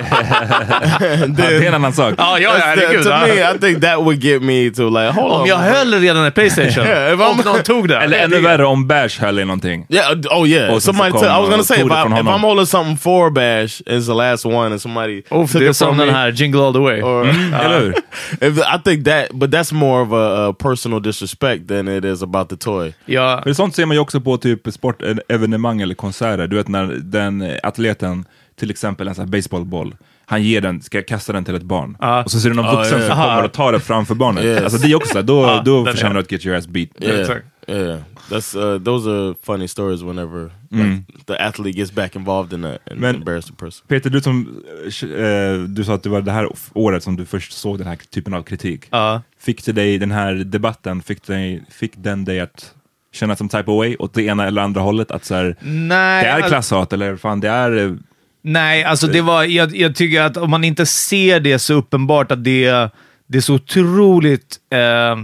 [0.00, 2.14] Ja, det är en annan sak.
[2.18, 3.04] Ja, ja, ja, herregud.
[3.04, 5.40] to me, I think that would get me to like, hold on.
[5.40, 7.96] Om jag höll redan en Playstation Yeah, if I'm- och någon tog det.
[7.98, 9.86] Eller ännu värre om Bash höll i någonting.
[9.88, 10.12] Yeah.
[10.30, 10.78] Oh yeah.
[10.78, 11.10] Somebody.
[11.10, 12.26] Took, I was gonna uh, say if, I, if.
[12.26, 15.70] I'm holding something for Bash, it's the last one, and somebody Uff, took det är
[15.70, 16.04] it from som me.
[16.04, 17.02] den här Jingle All The Way.
[17.02, 17.94] Or, Eller hur?
[18.40, 22.22] if, I think that, but that's more of a, a personal disrespect than it is
[22.22, 22.92] about the toy.
[23.06, 26.46] Ja, För sånt ser man ju också på typ sportevenemang eller konserter.
[26.46, 27.54] Du vet när den eh,
[27.90, 28.24] atleten,
[28.56, 29.96] till exempel en sån här baseballboll,
[30.26, 31.96] han ger den, ska kasta den till ett barn.
[32.00, 32.24] Ja.
[32.24, 33.06] Och så ser du någon vuxen ja.
[33.06, 34.44] som kommer och tar det framför barnet.
[34.44, 34.62] Yes.
[34.62, 36.88] Alltså det är också då, Ja, då den förtjänar du att get your ass beat.
[37.00, 37.98] Yeah, yeah.
[38.30, 42.78] That's uh, those are funny stories whenever like, the athlete gets back involved in a,
[42.90, 43.86] an Men- embarrassing person.
[43.88, 44.62] Peter, du som,
[45.02, 47.96] eh, du sa att det var det här året som du först såg den här
[48.10, 48.86] typen av kritik.
[48.90, 49.22] ja.
[49.38, 52.74] Fick det dig, den här debatten, fick, dig, fick den dig att
[53.16, 55.10] känna som type away åt det ena eller andra hållet?
[55.10, 57.76] Att så här, Nej, det är alltså- klasshat eller fan det är...
[57.86, 57.92] eh,
[58.42, 62.32] Nej, alltså det var, jag, jag tycker att om man inte ser det så uppenbart
[62.32, 62.90] att det,
[63.26, 65.16] det är så otroligt eh,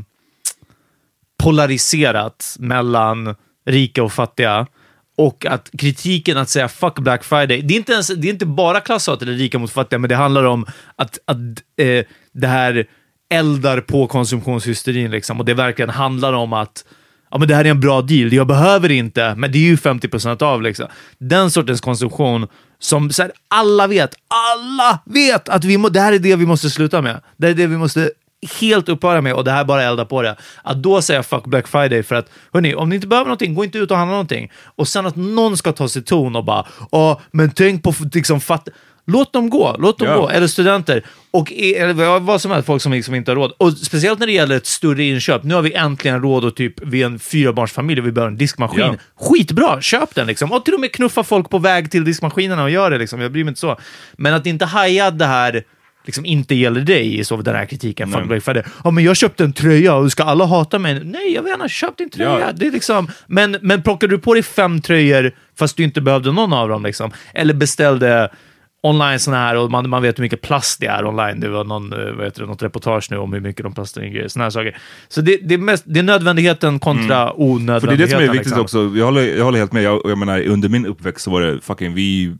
[1.43, 3.35] polariserat mellan
[3.67, 4.67] rika och fattiga
[5.17, 8.47] och att kritiken att säga fuck Black Friday, det är inte, ens, det är inte
[8.47, 11.37] bara klasshat eller rika mot fattiga, men det handlar om att, att
[11.77, 12.87] eh, det här
[13.31, 16.85] eldar på konsumtionshysterin liksom, och det verkligen handlar om att
[17.33, 19.77] ja, men det här är en bra deal, jag behöver inte, men det är ju
[19.77, 20.63] 50% av.
[20.63, 20.87] Liksom.
[21.19, 22.47] Den sortens konsumtion
[22.79, 26.47] som så här, alla vet, alla vet att vi må, det här är det vi
[26.47, 27.21] måste sluta med.
[27.37, 28.11] Det är det vi måste
[28.61, 30.37] helt upphöra med och det här bara elda på det.
[30.63, 33.65] Att då säga fuck Black Friday för att, hörni, om ni inte behöver någonting, gå
[33.65, 34.51] inte ut och handla någonting.
[34.77, 38.41] Och sen att någon ska ta sig ton och bara, ja men tänk på liksom
[38.41, 38.69] fatt...
[39.07, 40.17] Låt dem gå, låt dem Ja.
[40.17, 40.29] gå.
[40.29, 41.03] Eller studenter.
[41.31, 43.53] Och eller vad som helst, folk som liksom inte har råd.
[43.59, 45.43] Och speciellt när det gäller ett större inköp.
[45.45, 48.39] Nu har vi äntligen råd att typ, vi är en fyrabarnsfamilj och vi behöver en
[48.39, 48.81] diskmaskin.
[48.81, 48.95] Ja.
[49.27, 50.53] Skitbra, köp den liksom.
[50.53, 53.21] Och till och med knuffa folk på väg till diskmaskinerna och gör det liksom.
[53.21, 53.79] Jag bryr mig inte så.
[54.17, 55.63] Men att inte haja det här
[56.05, 58.11] liksom inte gäller dig så den här kritiken.
[58.11, 58.25] Nej.
[58.27, 58.63] Black Friday.
[58.85, 61.05] Ja, men jag köpte en tröja och ska alla hata mig?
[61.05, 62.41] Nej, jag vill gärna köp din tröja.
[62.41, 62.53] Ja.
[62.55, 66.33] Det är liksom, men, men plockar du på dig fem tröjor fast du inte behövde
[66.33, 68.31] någon av dem, liksom, eller beställde
[68.83, 71.41] online såna här och man, man vet hur mycket plast det är online.
[71.41, 74.03] Det var någon, eh, vad heter det, något reportage nu om hur mycket de plastar
[74.03, 74.29] in grejer.
[74.29, 74.79] Såna här saker.
[75.09, 77.89] Så det, det, är mest, det är nödvändigheten kontra För onödvändigheten.
[77.89, 78.89] det är det som är viktigt liksom.
[78.89, 78.99] också.
[78.99, 79.83] Jag håller, jag håller helt med.
[79.83, 82.37] Jag, jag menar, under min uppväxt så var det fucking, vi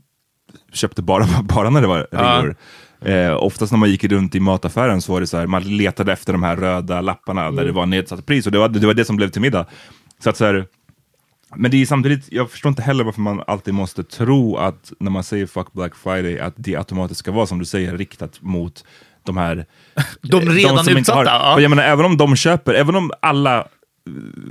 [0.73, 2.55] köpte bara, bara när det var reor.
[3.05, 6.13] Eh, oftast när man gick runt i mataffären så var det så här, man letade
[6.13, 8.93] efter de här röda lapparna där det var nedsatt pris och det var, det var
[8.93, 9.65] det som blev till middag.
[10.23, 10.65] Så att så här,
[11.55, 15.11] men det är samtidigt, jag förstår inte heller varför man alltid måste tro att när
[15.11, 18.85] man säger fuck Black Friday att det automatiskt ska vara som du säger riktat mot
[19.25, 19.65] de här
[20.21, 21.59] De redan inte utsatta, har, ja.
[21.59, 23.59] jag menar, även om de köper, även om alla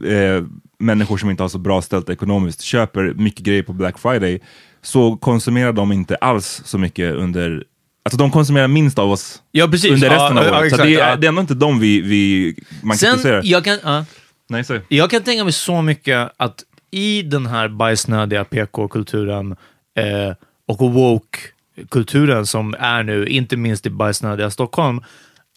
[0.06, 0.44] eh,
[0.78, 4.40] människor som inte har så bra ställt ekonomiskt köper mycket grejer på Black Friday,
[4.82, 7.64] så konsumerar de inte alls så mycket under
[8.04, 10.64] Alltså de konsumerar minst av oss Ja, under Ja, resten av ja, året.
[10.64, 11.16] exakt, så det är, ja.
[11.16, 13.42] det är ändå inte de vi, vi man Sen, kritiserar.
[13.44, 13.78] jag kan...
[13.84, 14.04] ja.
[14.48, 14.78] Nej, så.
[14.88, 19.56] Jag kan tänka mig så mycket att i den här bajsnödiga PK-kulturen
[19.96, 20.34] eh,
[20.68, 25.00] och woke-kulturen som är nu, inte minst i bajsnödiga Stockholm,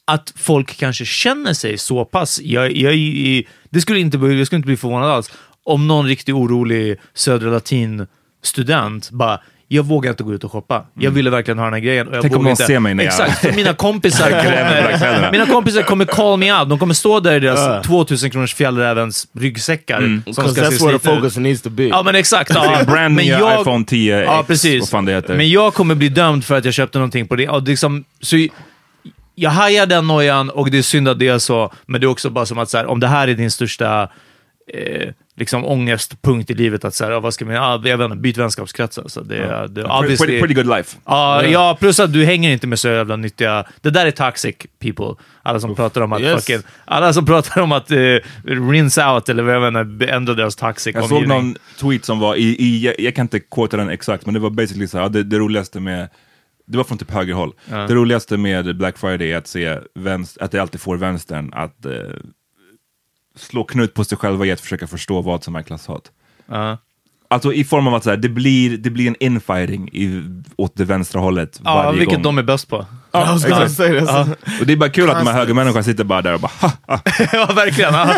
[0.06, 2.42] att folk kanske känner sig så pass...
[2.42, 2.94] Jag, jag,
[3.70, 5.32] det skulle inte, jag skulle inte bli förvånad alls
[5.64, 10.86] om någon riktigt orolig södra latin-student bara jag vågar inte gå ut och shoppa.
[11.00, 12.08] Jag ville verkligen ha den här grejen.
[12.08, 12.66] Och jag Tänk om någon inte.
[12.66, 16.70] ser mig när jag- Exakt, för mina kompisar kommer, mina kompisar kommer call me out.
[16.70, 20.00] De kommer stå där i deras 2000 kronors fjällrävens ryggsäckar.
[20.00, 21.16] Som Because ska that's se where the ut.
[21.16, 21.84] focus needs to be.
[21.84, 22.52] Ja, men exakt.
[22.56, 22.84] Ja.
[22.88, 24.82] Brand men nya jag, iPhone 10 Ja, precis.
[24.82, 25.38] vad fan det heter.
[25.38, 27.50] Men jag kommer bli dömd för att jag köpte någonting på det.
[27.50, 28.48] Och liksom, så
[29.36, 32.10] jag hajar den nojan och det är synd att det är så, men det är
[32.10, 34.02] också bara som att så här, om det här är din största
[34.74, 38.06] eh, liksom ångestpunkt i livet, att så här, ja, vad ska man, ja, jag vet
[38.06, 38.98] inte, byt vänskapskrets.
[38.98, 39.22] Alltså.
[39.22, 40.98] Det, är- det, är pretty, pretty, good life.
[41.06, 43.66] Ja, ja, plus att du hänger inte med så jävla nyttiga...
[43.82, 45.24] Det där är toxic people.
[45.44, 46.46] Alla som pratar om att Yes.
[46.46, 46.64] fucking...
[46.86, 50.96] Alla som pratar om att uh, rinse out, eller vad jag menar, ändra deras toxic
[50.96, 51.38] Jag såg omgivning.
[51.38, 54.40] någon tweet som var i, i jag, jag kan inte quota den exakt, men det
[54.40, 56.10] var basically så här, ja, det, det roligaste med
[56.68, 57.54] det var från typ högerhåll.
[57.66, 61.86] Det roligaste med Black Friday är att se vänster, att det alltid får vänstern att
[61.86, 61.92] eh,
[63.36, 66.02] slå knut på sig själva i att försöka förstå vad som är klasshat.
[66.52, 66.78] Ja.
[67.28, 70.24] Alltså i form av att så här, det, blir, det blir en infighting i,
[70.56, 72.24] åt det vänstra hållet Ja, varje vilket gång.
[72.24, 72.86] de är bäst på.
[73.14, 73.72] Exakt.
[73.72, 74.10] say this.
[74.62, 76.72] Och det är bara kul att de här högermänniskorna sitter bara där och bara ha,
[76.88, 77.00] ha,
[77.34, 77.94] ja, verkligen.
[77.94, 78.16] Ja.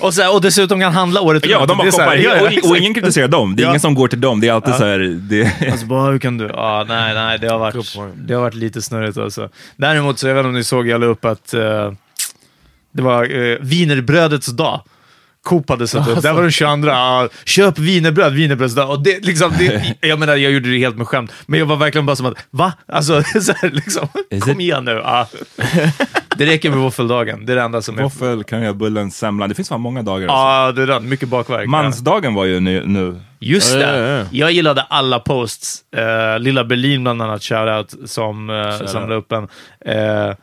[0.00, 2.58] Och, så här, och dessutom kan handla året Ja, de bara Det här, ja, ja,
[2.64, 3.56] och, och ingen kritiserar dem.
[3.56, 3.70] Det är Ja.
[3.70, 4.40] ingen som går till dem.
[4.40, 6.46] Det är alltid så här, det, Alltså, bara, hur kan du?
[6.46, 9.48] Ja, nej, nej, det har, varit, det har varit lite snurrigt alltså.
[9.76, 11.92] Däremot så, jag vet inte om ni såg, jag la upp att eh,
[12.92, 14.80] det var uh, wienerbrödets dag.
[15.42, 16.22] Coop hade satt upp.
[16.22, 16.88] Där var den 22.
[16.88, 18.90] Ja, köp wienerbröd, wienerbrödsdag.
[18.90, 21.32] Och det, liksom, det, jag menar, jag gjorde det helt med skämt.
[21.46, 22.72] Men jag var verkligen bara som att, va?
[22.88, 24.08] Alltså, så här, liksom,
[24.40, 24.90] kom igen nu.
[25.04, 25.28] Ja.
[26.36, 27.46] Det räcker med våffeldagen.
[27.46, 28.02] Det är det enda som är...
[28.02, 29.48] Våffel, kanelbullen, semlan.
[29.48, 30.28] Det finns fan många dagar.
[30.28, 30.36] alltså.
[30.36, 31.08] Ja, det är den.
[31.08, 31.68] Mycket bakverk.
[31.68, 32.82] Mansdagen var ju nu.
[32.86, 33.20] nu.
[33.40, 33.98] Just Ja, det.
[33.98, 34.26] ja, ja.
[34.30, 35.82] Jag gillade alla posts.
[35.96, 39.48] Uh, Lilla Berlin bland annat, shoutout, som, uh, som la upp en.
[39.86, 40.34] Eh,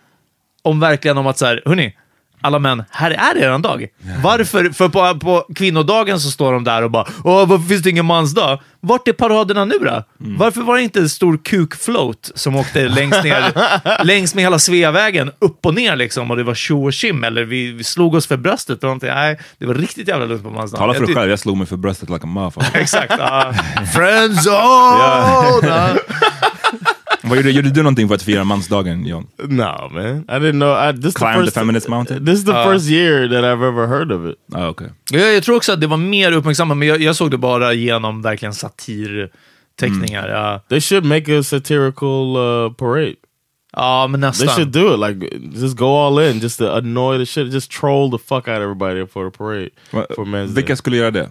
[0.61, 1.95] om verkligen om att så här, hörni,
[2.41, 3.87] alla män, här är det en dag.
[4.23, 4.69] Varför?
[4.69, 8.05] För på, på kvinnodagen så står de där och bara Åh, varför finns det ingen
[8.05, 8.59] mansdag?
[8.81, 10.03] Vart är paraderna nu då?
[10.17, 13.53] Varför var det inte en stor kuk-float som åkte längst ner,
[14.03, 17.43] längs med hela Sveavägen, upp och ner liksom, och det var tjo och tjim, eller
[17.43, 19.09] vi, vi slog oss för bröstet och någonting.
[19.09, 20.81] Nej, det var riktigt jävla lugnt på mansdagen.
[20.81, 22.69] Tala för Jag dig själv, jag slog mig för bröstet like a motherfucker.
[22.79, 23.13] Exakt.
[23.17, 23.53] ja.
[23.93, 25.99] Friendzone!
[27.23, 29.27] Vad gjorde, gjorde du någonting för att fira mansdagen, John?
[29.37, 30.17] No, man.
[30.17, 30.89] I didn't know.
[30.89, 32.25] I, this Climb the the first, feminist mountain?
[32.25, 34.35] This is the first year that I've ever heard of it.
[34.53, 34.87] Ah, okay.
[35.11, 37.73] Jag, jag tror också att det var mer uppmärksammat, men jag, jag såg det bara
[37.73, 40.29] genom verkligen satirteckningar.
[40.29, 40.63] Ja.
[40.69, 43.15] They should make a satirical uh, parade.
[43.75, 44.47] Ja, men They nästan.
[44.47, 44.99] should do it.
[44.99, 48.57] Like, just go all in, just to annoy the shit, just troll the fuck out
[48.57, 49.69] of everybody for the parade
[50.15, 51.29] for Men's Vilka skulle göra det?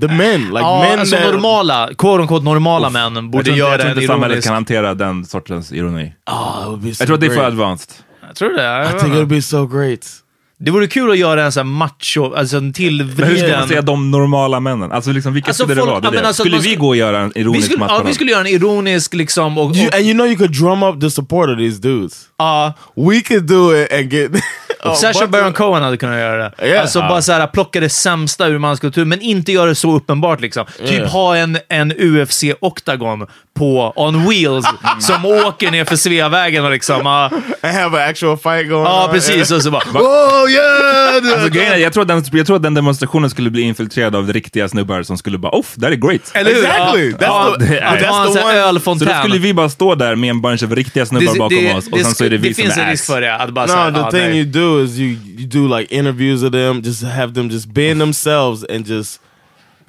[0.00, 3.56] The men, like ja, men alltså that normala, quote unquote normala män Jag borde tror
[3.56, 6.12] inte, jag göra tror inte samhället kan hantera den sortens ironi.
[6.26, 7.92] Oh, it would be so Jag tror att det är för advanced.
[8.26, 8.62] Jag tror det.
[8.62, 10.19] Jag I vet think it would be so great.
[10.64, 13.34] Det vore kul att göra en sån här macho, alltså en Men hur ska man
[13.34, 13.68] tillvriden...
[13.68, 14.92] säga de normala männen?
[14.92, 16.00] Alltså liksom, vilka Alltså, skulle det folk- vara?
[16.00, 16.26] Det är ja, det.
[16.26, 18.40] alltså, skulle vi gå och göra en Vi ironisk skulle, ja, match vi skulle göra
[18.40, 19.66] en ironisk liksom och...
[19.70, 22.12] och You, and you know you could drum up the support of these dudes.
[22.38, 24.30] ja, We could do it and get...
[24.84, 26.68] of- Baron Cohen hade kunnat göra det.
[26.68, 26.80] Ja.
[26.80, 30.40] Alltså bara så här, plocka det sämsta ur manskultur, men inte göra det så uppenbart.
[30.40, 30.64] Liksom.
[30.86, 31.06] Typ Ja.
[31.06, 33.26] ha en, en UFC-oktagon
[33.58, 34.66] på on wheels
[35.00, 37.00] som åker ner för Sveavägen och liksom...
[37.04, 37.30] Ja,
[37.62, 39.10] and have an actual fight going ja on.
[39.12, 39.50] precis.
[39.50, 39.82] Och så bara...
[39.94, 41.32] Oh yeah!
[41.34, 44.32] Alltså, grejen jag, tror att den, jag tror att den demonstrationen skulle bli infiltrerad av
[44.32, 46.30] riktiga snubbar som skulle bara off, that is great.
[46.34, 46.64] Eller hur?
[46.64, 47.14] Exactly.
[47.20, 49.18] Ja, That's ja, the- that's one- Så då ölfontän.
[49.22, 52.14] skulle vi bara stå där med en bunch av riktiga snubbar bakom oss och sen
[52.14, 53.34] så är det vi det som finns är en risk för det.
[53.36, 54.36] Att bara så här, No, the thing nej.
[54.38, 57.98] you do is you you do like interviews of them, just have them just being
[57.98, 59.20] themselves and just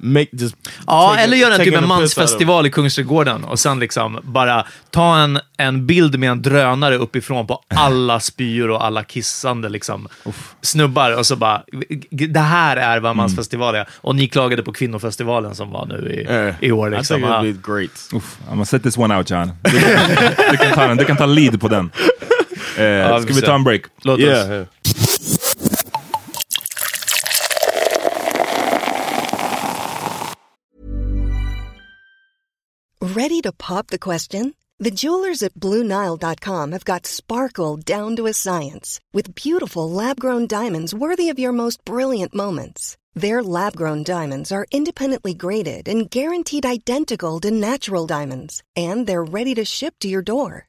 [0.04, 0.54] make just
[0.86, 4.66] Ja, eller göra en typ en out of- mansfestival i Kungsträdgården och sen liksom bara
[4.90, 10.08] ta en, en bild med en drönare uppifrån på alla spyor och alla kissande liksom,
[10.62, 11.62] snubbar och så bara,
[12.10, 13.02] det här är Mm.
[13.02, 13.88] vad mansfestival är.
[13.94, 16.94] Och ni klagade på kvinnofestivalen som var nu i, Eh, i år.
[16.94, 17.16] I Liksom.
[17.16, 17.42] think Ja.
[17.42, 18.08] it'd be great.
[18.12, 19.52] Uff, I'm gonna set this one out John.
[19.62, 19.70] Du,
[20.50, 21.90] du, kan, ta du kan ta lead på den.
[22.78, 23.46] Eh, vi ska får vi se.
[23.46, 23.82] ta en break?
[24.02, 24.48] Låt Yeah, oss.
[24.48, 24.66] yeah.
[33.00, 34.54] Ready to pop the question?
[34.78, 40.46] The jewelers at BlueNile.com have got sparkle down to a science with beautiful lab grown
[40.46, 42.96] diamonds worthy of your most brilliant moments.
[43.14, 49.24] Their lab grown diamonds are independently graded and guaranteed identical to natural diamonds, and they're
[49.24, 50.68] ready to ship to your door.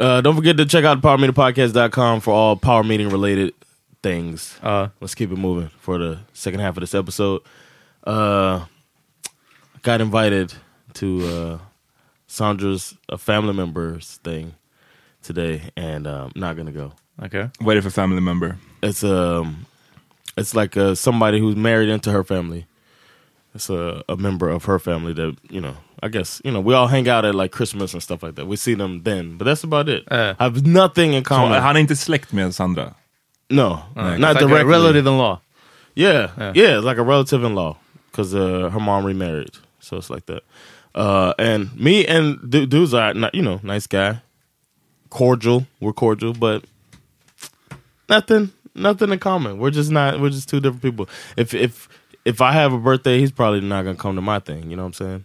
[0.00, 3.52] Uh, don't forget to check out powermeetingpodcast.com for all power meeting related
[4.02, 4.58] things.
[4.62, 7.42] Uh, let's keep it moving for the second half of this episode.
[8.04, 8.64] Uh,
[9.82, 10.54] got invited
[10.94, 11.58] to uh,
[12.26, 14.54] Sandra's a family members thing
[15.22, 16.92] today, and um, not gonna go.
[17.22, 17.50] Okay.
[17.60, 18.56] waiting för family member?
[18.82, 19.66] It's um,
[20.36, 22.64] it's like uh, somebody who's married into her family.
[23.54, 25.74] It's a, a member of her family that you know.
[26.02, 28.46] I guess you know we all hang out at like Christmas and stuff like that.
[28.46, 30.04] We see them then, but that's about it.
[30.10, 30.34] Uh.
[30.38, 31.62] I have nothing in Så, common.
[31.62, 32.94] han är inte släkt med Sandra?
[33.50, 34.72] no, It's not like a directly.
[34.72, 35.40] relative in law.
[35.94, 37.76] Yeah, yeah, it's like a relative in law
[38.10, 40.42] because uh, her mom remarried, so it's like that.
[40.94, 44.22] Uh, and me and du- dudes are not, you know, nice guy,
[45.10, 45.66] cordial.
[45.80, 46.64] We're cordial, but
[48.08, 49.58] nothing, nothing in common.
[49.58, 50.20] We're just not.
[50.20, 51.08] We're just two different people.
[51.36, 51.88] If if
[52.24, 54.70] if I have a birthday, he's probably not gonna come to my thing.
[54.70, 55.24] You know what I'm saying?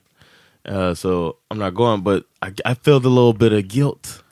[0.66, 2.02] Uh, so I'm not going.
[2.02, 4.24] But I, I felt a little bit of guilt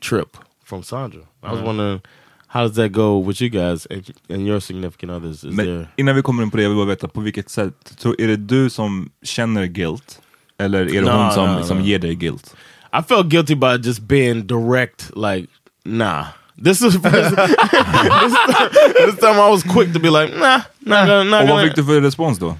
[0.00, 1.22] trip from Sandra.
[1.42, 2.02] I was wondering.
[2.46, 5.42] How does that go with you guys and, and your significant others?
[5.42, 7.98] Is there innan vi kommer in på det, jag vill bara veta på vilket sätt.
[7.98, 10.20] Tror, är det du som känner guilt?
[10.58, 12.54] Eller är det No, hon som, no, som ger dig guilt?
[12.92, 15.10] I felt guilty by just being direct.
[15.16, 15.48] Like,
[15.84, 16.24] nah.
[16.56, 21.42] This is this, this time I was quick to be like, nah, not gonna, not
[21.42, 22.56] Och vad fick du för respons då?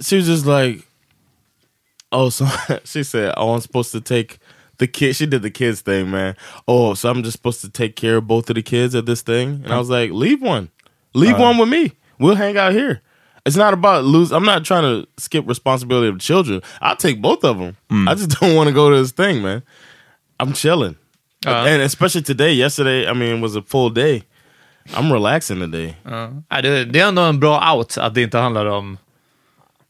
[0.00, 0.86] She was just like,
[2.12, 2.46] oh, so
[2.84, 4.38] she said, oh, I'm supposed to take
[4.78, 5.16] the kid.
[5.16, 6.34] She did the kids thing, man.
[6.68, 9.22] Oh, so I'm just supposed to take care of both of the kids at this
[9.22, 10.68] thing, and I was like, leave one,
[11.14, 11.42] leave Uh.
[11.42, 11.92] one with me.
[12.18, 13.00] We'll hang out here.
[13.46, 14.32] It's not about lose.
[14.32, 16.60] I'm not trying to skip responsibility of the children.
[16.82, 17.76] I'll take both of them.
[18.08, 19.62] I just don't want to go to this thing, man.
[20.38, 20.96] I'm chilling,
[21.46, 21.66] Uh-huh.
[21.66, 22.52] and especially today.
[22.52, 24.22] Yesterday, I mean, it was a full day.
[24.94, 25.96] I'm relaxing today.
[26.50, 28.98] Nej, det, det är ändå en bra out att det inte handlar om um,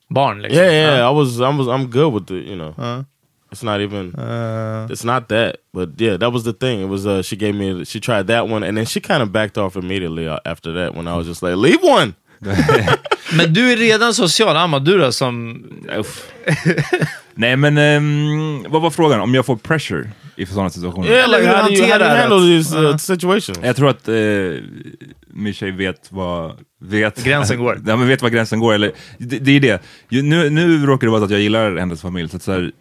[0.09, 0.43] barn.
[0.43, 0.59] Liksom.
[0.63, 0.99] Yeah, yeah.
[0.99, 1.11] Ja.
[1.11, 2.75] I was, I was, I'm good with it, you know.
[2.79, 3.05] Uh-huh.
[3.53, 4.15] It's not even.
[4.15, 4.87] Uh.
[4.91, 6.83] it's not that, but yeah, that was the thing.
[6.83, 7.05] It was.
[7.05, 7.85] uh She gave me.
[7.85, 10.95] She tried that one, and then she kind of backed off immediately uh, after that.
[10.95, 12.15] When I was just like, leave one.
[13.33, 15.65] Men du är redan social, Amma, du då som...
[15.97, 16.27] Uff.
[17.35, 19.21] Nej men, ehm, vad var frågan?
[19.21, 21.29] Om jag får pressure i sådana situationer?
[21.29, 23.61] Like hur hanterar uh, situations?
[23.63, 24.15] Jag tror att eh,
[25.27, 26.59] min tjej vet vad...
[26.83, 27.81] Vet, Gränsen går.
[27.87, 28.75] ja, men vet vad gränsen går.
[28.75, 29.83] Eller, det, det är det.
[30.09, 32.29] Nu, nu råkar det vara så att jag gillar hennes familj.
[32.29, 32.73] Så att så här,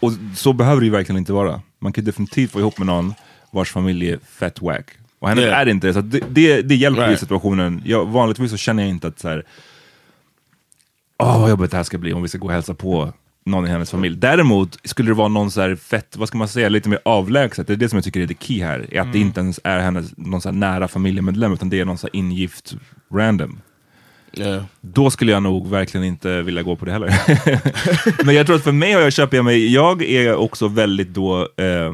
[0.00, 1.60] och så behöver det ju verkligen inte vara.
[1.80, 3.14] Man kan definitivt få ihop med någon
[3.50, 4.90] vars familj är fett wack.
[5.22, 5.60] Och hennes Yeah.
[5.60, 5.92] är inte det.
[5.94, 7.20] Så det, det, det hjälper i Right.
[7.20, 7.82] situationen.
[7.84, 9.44] Jag, vanligtvis så känner jag inte att så här,
[11.18, 13.12] åh vad jobbigt det här ska bli om vi ska gå och hälsa på
[13.44, 14.16] någon i hennes familj.
[14.16, 17.66] Däremot skulle det vara någon så här fett, vad ska man säga, lite mer avlägset.
[17.66, 18.86] Det är det som jag tycker är det key här.
[18.94, 21.98] Är att det inte ens är hennes, någon så nära familjemedlem, utan det är någon
[21.98, 22.74] så ingift
[23.14, 23.60] random.
[24.32, 24.62] Yeah.
[24.80, 27.14] Då skulle jag nog verkligen inte vilja gå på det heller.
[28.24, 31.08] Men jag tror att för mig har jag köpt jag mig, jag är också väldigt
[31.14, 31.92] då eh,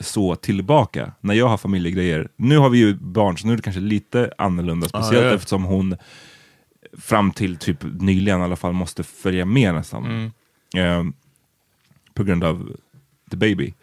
[0.00, 2.28] så tillbaka när jag har familjegrejer.
[2.36, 5.34] Nu har vi ju barn, så nu är det kanske lite annorlunda, speciellt ja.
[5.34, 5.96] eftersom hon
[6.98, 10.32] fram till typ nyligen i alla fall måste följa med nästan.
[10.76, 11.04] Eh,
[12.14, 12.76] på grund av
[13.30, 13.74] the baby.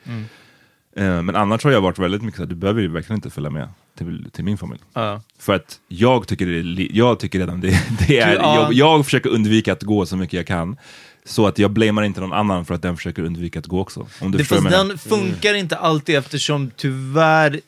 [0.95, 3.49] Eh, men annars har jag varit väldigt mycket såhär, du behöver ju verkligen inte följa
[3.49, 4.82] med till, till min familj.
[4.93, 5.21] Ja.
[5.39, 7.67] För att jag tycker, det jag tycker redan det,
[8.08, 8.56] det är, Ja.
[8.56, 10.78] jag, jag försöker undvika att gå så mycket jag kan.
[11.25, 14.07] Så att jag blamear inte någon annan för att den försöker undvika att gå också.
[14.19, 17.59] Om du Det, fast den funkar inte alltid eftersom tyvärr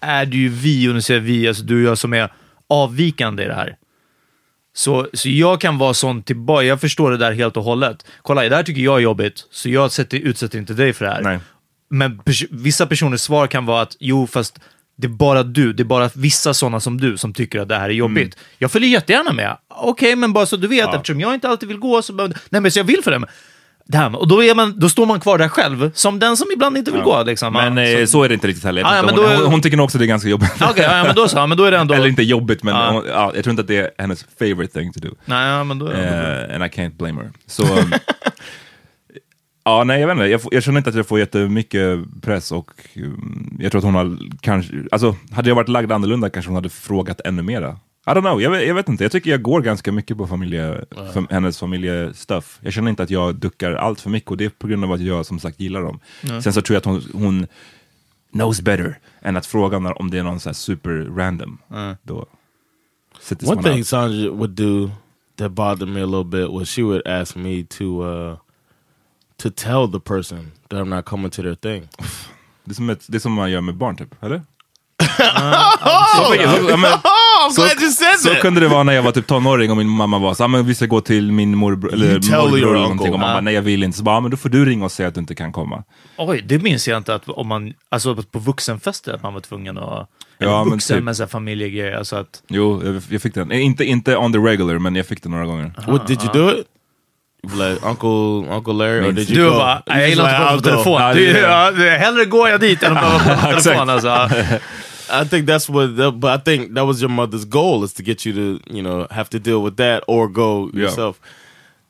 [0.00, 2.32] är det ju vi, och nu säger jag vi, alltså du och jag som är
[2.68, 3.76] avvikande i det här.
[4.74, 8.06] Så, så jag kan vara sån tillbaka, jag förstår det där helt och hållet.
[8.22, 11.10] Kolla, det här tycker jag är jobbigt, så jag sätter, utsätter inte dig för det
[11.10, 11.22] här.
[11.22, 11.38] Nej.
[11.90, 14.58] Men pers- vissa personers svar kan vara att jo, fast
[15.02, 17.76] det är bara du, det är bara vissa sådana som du som tycker att det
[17.76, 18.34] här är jobbigt.
[18.34, 18.46] Mm.
[18.58, 19.56] Jag följer jättegärna med.
[19.68, 22.36] Okej, men bara så du vet, eftersom jag inte alltid vill gå så behöver...
[22.50, 23.24] Nej, men så jag vill för.
[23.86, 26.36] Det här, med- och då, är man, då står man kvar där själv, som den
[26.36, 27.22] som ibland inte vill gå.
[27.22, 27.52] Liksom.
[27.52, 28.84] Men Ja, eh, så- så är det inte riktigt heller.
[28.84, 30.52] Ah, ja, men hon, då hon, hon tycker nog också det är ganska jobbigt.
[30.70, 31.36] Okej, ja, men då så.
[31.36, 31.94] Ja, men då är det ändå...
[32.02, 32.90] Eller inte jobbigt, men Ja.
[32.90, 35.08] hon, ja, jag tror inte att det är hennes favorite thing to do.
[35.24, 36.46] Nej, ja, men då är det.
[36.48, 37.30] Eh, and I can't blame her.
[37.46, 37.92] Så, um,
[39.64, 40.26] ja, nej, jag vet inte.
[40.26, 43.94] Jag, jag känner inte att jag får jättemycket press och um, jag tror att hon
[43.94, 47.78] har kanske, alltså hade jag varit lagd annorlunda kanske hon hade frågat ännu mera.
[48.06, 49.04] I don't know, jag vet, jag vet inte.
[49.04, 52.58] Jag tycker jag går ganska mycket på familje, fam, hennes familjestuff.
[52.62, 54.92] Jag känner inte att jag duckar allt för mycket och det är på grund av
[54.92, 56.00] att jag som sagt gillar dem.
[56.42, 57.46] Sen så tror jag att hon, hon
[58.32, 61.58] knows better än att fråga om det är någon så här super random.
[62.02, 62.26] Då
[63.20, 63.86] sitter One thing out.
[63.86, 64.90] Sandra would do
[65.36, 68.36] that bothered me a little bit was she would ask me to uh
[69.42, 71.88] to tell the person that I'm not coming to their thing.
[72.64, 74.42] Det är, som ett, det är som man gör med barn typ, eller?
[77.44, 77.62] Oh, så,
[78.18, 78.40] så that.
[78.40, 80.66] kunde det vara när jag var typ tonåring och min mamma var så ah, men
[80.66, 83.82] vi ska gå till min morbror eller morbror eller någonting och mamma nej jag vill
[83.82, 83.98] inte.
[83.98, 85.84] Så bara, ah, men då får du ringa och säga att du inte kan komma.
[86.18, 89.78] Oj, det minns jag inte att om man, alltså på vuxenfester, att man var tvungen
[89.78, 90.08] att...
[90.38, 91.04] Eller Ja, vuxen typ.
[91.04, 92.42] med så familjegrejer, alltså att...
[92.48, 93.50] Jo, jag, jag fick den.
[93.50, 95.72] Eh, Inte, inte on the regular, men jag fick den några gånger.
[95.86, 96.66] What did you do it?
[97.50, 99.56] Like Uncle Uncle Larry, or did you Du go?
[99.56, 101.02] bara, jag gillar inte att prata på telefon.
[101.02, 103.90] Ja, Det det är- är- ja, hellre går jag dit än att prata på telefon.
[103.90, 104.08] Alltså.
[105.24, 108.02] I think that's what, that, but I think that was your mother's goal is to
[108.02, 110.82] get you to, you know, have to deal with that or go Yeah.
[110.82, 111.16] yourself.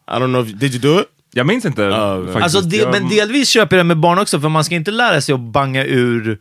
[0.08, 1.06] I don't know if did you do it?
[1.34, 1.90] Jag minns inte
[2.32, 2.42] faktiskt.
[2.42, 5.20] Alltså, de, men delvis köper jag det med barn också, för man ska inte lära
[5.20, 6.38] sig att banga ur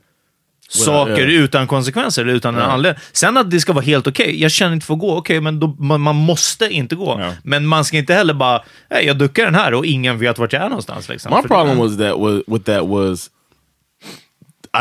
[0.71, 1.43] saker yeah.
[1.43, 3.03] utan konsekvenser eller utan en anledning.
[3.11, 4.41] Sen att det ska vara helt okej.
[4.41, 5.17] Jag känner inte för att gå.
[5.17, 7.17] Okej, men då, man, man måste inte gå.
[7.19, 7.33] Ja.
[7.43, 8.61] Men man ska inte heller bara,
[8.91, 11.09] "Nej, jag duckar den här och ingen vet vart jag är någonstans.
[11.09, 11.35] Liksom.
[11.35, 13.29] My För- problem was that was with that was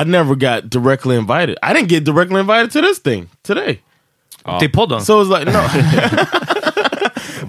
[0.03, 1.57] I never got directly invited.
[1.63, 3.81] I didn't get directly invited to this thing today.
[4.61, 5.01] Till podden.
[5.05, 5.63] So it was like no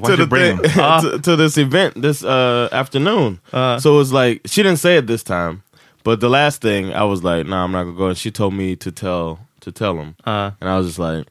[0.07, 1.01] to the bring thing, them?
[1.01, 3.39] to, to this event this uh, afternoon.
[3.53, 3.79] Uh.
[3.79, 5.63] so it was like she didn't say it this time,
[6.04, 8.32] but the last thing I was like, "No, nah, I'm not gonna go." And she
[8.32, 10.52] told me to tell to tell him, Uh.
[10.60, 11.28] and I was just like,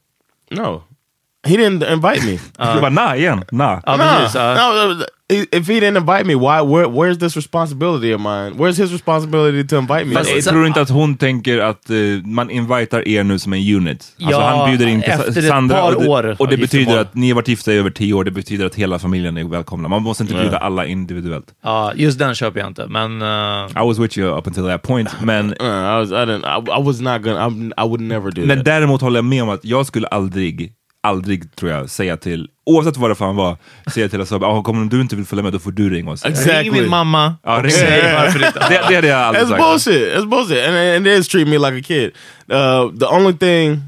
[0.51, 0.83] "No,
[1.47, 2.39] he didn't invite me."
[2.75, 3.79] Du bara, nah igen, nah.
[3.85, 4.95] Ja, Nah, ja.
[4.95, 5.03] no,
[5.51, 6.59] if he didn't invite me, why?
[6.61, 8.51] Where, where's this responsibility of mine?
[8.57, 10.15] Where's his responsibility to invite me?
[10.15, 13.75] Fast Jag tror inte att hon tänker att eh, man invitar er nu som en
[13.75, 13.91] unit.
[14.21, 17.15] Alltså Ja, han bjuder in efter ett Sandra och det, år och det betyder att
[17.15, 18.23] ni har varit gifta i över tio år.
[18.23, 19.87] Det betyder att hela familjen är välkomna.
[19.87, 21.45] Man måste inte bjuda alla individuellt.
[21.63, 22.87] Ja, just den köper jag inte.
[22.87, 25.09] Men uh, I was with you up until that point.
[25.21, 28.31] Men, Uh, I was, I didn't, I, I was not gonna, I, I would never
[28.31, 28.65] do men that.
[28.65, 30.71] däremot håller jag med om att jag skulle aldrig,
[31.03, 33.57] aldrig tror jag, säga till, oavsett vad det fan var,
[33.93, 36.25] säga till Asabi, ah, om du inte vill följa med då får du ringa oss.
[36.25, 36.53] Exactly.
[36.63, 38.13] ring min mamma Ja, ring mig.
[38.15, 38.39] varför.
[38.39, 38.51] Det,
[38.89, 39.61] det hade jag aldrig It's sagt.
[39.61, 40.13] bullshit.
[40.17, 42.11] It's bullshit, and, and is treating me like a kid.
[42.49, 43.81] Uh, the only thing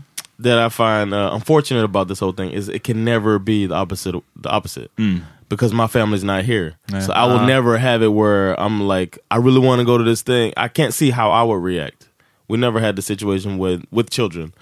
[0.44, 3.76] that I find uh, unfortunate about this whole thing is it can never be the
[3.76, 4.16] opposite.
[4.42, 4.90] The opposite,
[5.50, 6.74] because my family's not here,
[7.06, 10.04] so I will never have it where I'm like, I really want to go to
[10.04, 10.54] this thing.
[10.58, 12.08] I can't see how I would react.
[12.50, 14.54] We never had the situation with with children.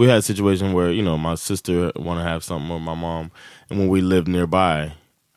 [0.00, 2.94] We had a situation where you know my sister want to have something with my
[2.94, 3.30] mom,
[3.70, 4.90] and when we lived nearby,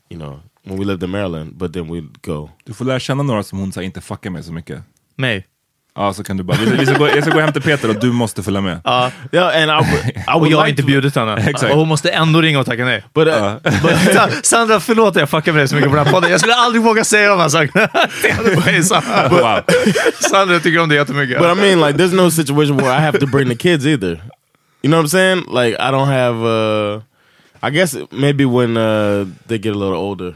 [0.09, 2.49] you know, when we lived in Maryland, but then we'd go.
[2.65, 4.81] Du får lära känna några som hon så här, inte fuckar med så mycket.
[5.15, 5.47] Mig.
[5.95, 7.89] Ja, så kan du bara, vi, vi ska gå, jag ska gå hem till Peter
[7.89, 8.81] och du måste följa med.
[8.83, 11.33] Ja, Yeah, and I, would- I och jag har like inte bjudit henne.
[11.49, 11.73] Exakt.
[11.73, 13.03] Och hon måste ändå ringa och tacka nej.
[13.13, 13.33] But, uh,
[14.13, 16.31] Sa- Sandra, förlåt att jag fuckar med dig så mycket på den här podden.
[16.31, 17.87] Jag skulle aldrig våga säga de här sakerna.
[19.29, 19.61] Wow.
[20.31, 21.39] Sandra tycker om det jättemycket.
[21.39, 24.21] but I mean, like, there's no situation where I have to bring the kids either.
[24.83, 25.45] You know what I'm saying?
[25.47, 26.35] Like, I don't have.
[26.35, 27.01] uh
[27.63, 30.35] I guess maybe when uh they get a little older,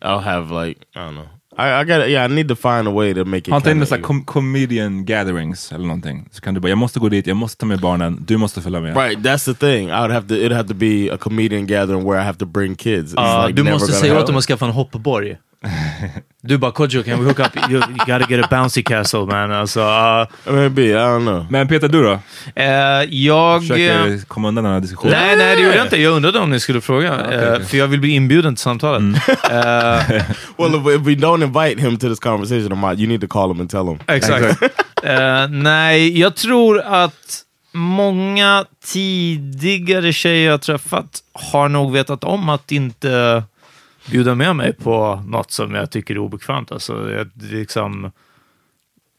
[0.00, 1.28] I'll have like I don't know.
[1.58, 2.24] I, I got yeah.
[2.24, 3.50] I need to find a way to make it.
[3.50, 4.24] Ha inte kinda en sån här even.
[4.24, 6.28] com comedian gatherings eller någonting.
[6.30, 8.60] Så kan du bara, jag måste gå dit, jag måste ta med barnen, du måste
[8.60, 8.96] följa med.
[8.96, 9.88] Right, that's the thing.
[9.88, 10.34] I would have to.
[10.34, 13.14] It'd have to be a comedian gathering where I have to bring kids.
[13.16, 15.36] Ja, like du måste säga åt dem att skaffa en hoppborg.
[16.44, 17.56] Du bara, Kodjo, can we hook up?
[17.70, 19.52] You, you gotta get a bouncy castle man.
[19.52, 21.46] Alltså, uh, Maybe I don't know.
[21.50, 22.18] Men Peter, du då?
[22.54, 22.66] eh,
[23.10, 23.60] jag...
[23.62, 25.18] Försöker komma undan den här diskussionen.
[25.18, 26.02] Nej, nej, det gjorde jag inte.
[26.02, 27.20] Jag undrade om ni skulle fråga.
[27.24, 27.64] okej, eh, okej.
[27.66, 29.02] För jag vill bli inbjuden till samtalet.
[29.50, 29.52] Eh,
[30.58, 33.50] Well, if, if we don't invite him to this conversation, Ahmad, you need to call
[33.50, 33.98] him and tell him.
[34.06, 34.62] Exakt.
[35.04, 37.40] Eh, nej, jag tror att
[37.72, 43.42] många tidigare tjejer jag träffat har nog vetat om att inte
[44.10, 46.72] bjuda med mig på något som jag tycker är obekvämt.
[46.72, 48.12] Alltså, jag, liksom...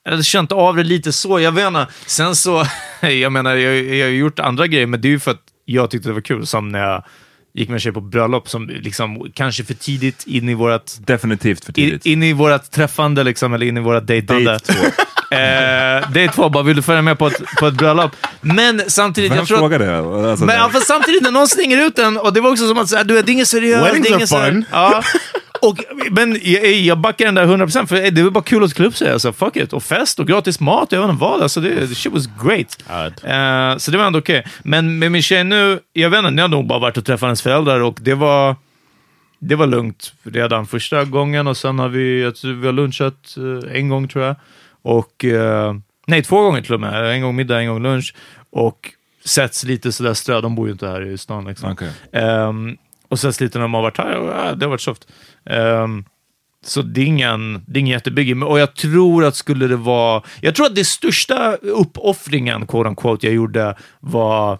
[0.03, 1.87] Jag hade känt av det lite så, jag vet inte.
[2.05, 2.63] Sen så,
[3.01, 5.89] jag menar, jag, jag har gjort andra grejer, men det är ju för att jag
[5.89, 6.45] tyckte det var kul.
[6.45, 7.03] Som när jag
[7.53, 11.65] gick med en tjej på bröllop, som liksom kanske för tidigt in i vårat Definitivt
[11.65, 12.05] för in, tidigt.
[12.05, 14.51] in i vårat träffande, liksom, eller in i vårat dejtande.
[14.51, 14.85] Date två.
[15.33, 18.11] Eh, date två, bara vill du följa med på ett, på ett bröllop?
[18.41, 19.97] Men samtidigt, Vem jag tror att, frågade?
[20.29, 22.89] Alltså, men, ja, samtidigt när någon slänger ut den, och det var också som att
[22.89, 23.85] så här, du det är inget seriöst.
[23.95, 24.65] Weddings det är are inget här- fun.
[24.71, 25.03] Ja.
[25.63, 25.77] Och,
[26.11, 28.97] men jag, jag backar den där 100% för det var bara kul att klä upp
[28.97, 29.11] sig.
[29.11, 29.73] Alltså, fuck it.
[29.73, 31.41] Och fest och gratis mat, jag vet inte vad.
[31.41, 32.83] Alltså, det, shit was great.
[33.23, 34.45] Eh, så det var ändå okej.
[34.63, 37.27] Men med min tjej nu, jag vet inte, jag har nog bara varit och träffat
[37.27, 38.55] hennes föräldrar och det var,
[39.39, 43.89] det var lugnt redan första gången och sen har vi, vi har lunchat eh, en
[43.89, 44.35] gång tror jag.
[44.81, 45.75] Och, eh,
[46.07, 47.13] nej, två gånger till och med.
[47.15, 48.15] En gång middag, en gång lunch.
[48.49, 48.89] Och
[49.25, 50.41] setts lite sådär strö.
[50.41, 51.71] De bor ju inte här i stan liksom.
[51.71, 51.91] Okej.
[52.11, 55.07] Ehm, och setts lite när de har varit här och ja, det har varit soft.
[55.49, 56.05] Ehm,
[56.65, 58.35] så det är ingen, det är ingen jättebiggie.
[58.35, 60.23] Men- Och jag tror att skulle det vara...
[60.41, 64.59] Jag tror att det största uppoffringen, quote unquote, jag gjorde var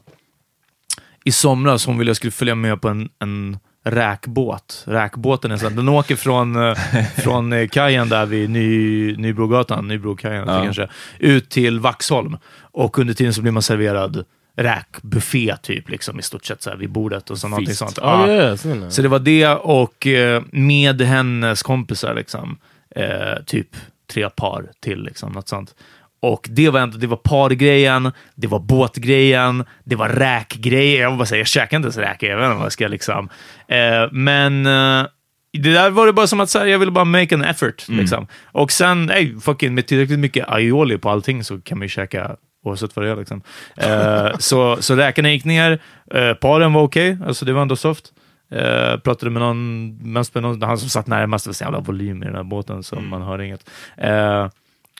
[1.25, 1.85] i somras.
[1.85, 4.83] Hon ville jag skulle följa med på en, en räkbåt.
[4.87, 6.73] Räkbåten är sån, den åker från, eh,
[7.17, 10.63] från eh, kajen där vid Ny, Nybrogatan, Nybrokajen Ja.
[10.63, 10.87] kanske,
[11.19, 12.37] ut till Vaxholm.
[12.55, 14.23] Och under tiden så blir man serverad
[14.57, 17.99] räkbuffé typ, liksom, i stort sett så här, vid bordet och så någonting sånt.
[18.01, 18.57] Ja.
[18.57, 18.93] seen that.
[18.93, 22.57] Så det var det och eh, med hennes kompisar, liksom,
[22.95, 23.67] eh, typ
[24.13, 25.75] tre par till, liksom, något sånt.
[26.21, 31.01] Och det var, ändå, det var pargrejen, det var båtgrejen, det var räkgrejen.
[31.01, 32.87] Jag vill bara säga, jag käkar inte ens räkor, jag vet inte vad jag ska
[32.87, 33.29] liksom.
[33.67, 35.07] Eh, men eh,
[35.53, 37.89] det där var det bara som att så här, jag ville bara make an effort.
[37.89, 38.27] Liksom.
[38.43, 42.35] Och sen, nej, fucking, med tillräckligt mycket aioli på allting så kan man ju käka
[42.63, 43.15] oavsett vad det är.
[43.15, 43.41] Liksom.
[43.77, 48.13] Eh, så, så räkorna gick ner, eh, paren var okej, alltså det var ändå soft.
[48.51, 51.79] Eh, pratade med någon, mest med någon, han som satt närmast, det var så jävla
[51.79, 53.69] volym i den här båten så man hör inget.
[53.97, 54.47] Eh,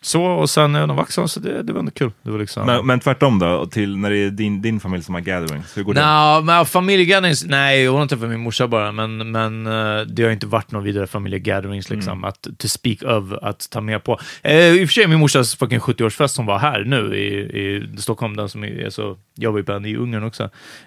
[0.06, 2.12] Så, och sen vaxade, så det, det var ändå kul.
[2.24, 2.66] Det var liksom...
[2.66, 5.84] Men, men tvärtom då, till när det är din, din familj som har gatherings, hur
[5.84, 6.06] går det?
[6.06, 10.32] Nå, men familjegatherings, nej, hon har träffat min morsa bara, men, men eh, det har
[10.32, 14.20] inte varit någon vidare familjegatherings liksom, att to speak of, att ta med på.
[14.42, 17.98] Eh, I och för sig, min morsas fucking 70-årsfest som var här nu i, i
[17.98, 20.44] Stockholm, den som är så, jobbar ju på den i Ungern också.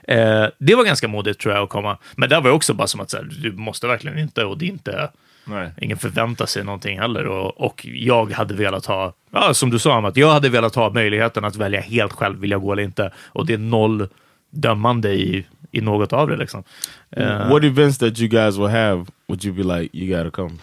[0.08, 2.86] Eh, det var ganska modigt tror jag att komma, men där var det också bara
[2.86, 5.10] som att så här, du måste verkligen inte, och det är inte
[5.46, 5.70] Nej.
[5.80, 7.26] Ingen förväntar sig någonting heller.
[7.26, 10.90] Och, och jag hade velat ha, ja, som du sa, att jag hade velat ha
[10.90, 13.12] möjligheten att välja helt själv, vill jag gå eller inte.
[13.18, 14.08] Och det är noll
[14.50, 16.36] dömande i, i något av det.
[16.36, 16.64] Liksom.
[17.10, 20.54] Eh, What events that you guys will have would you be like, you gotta come?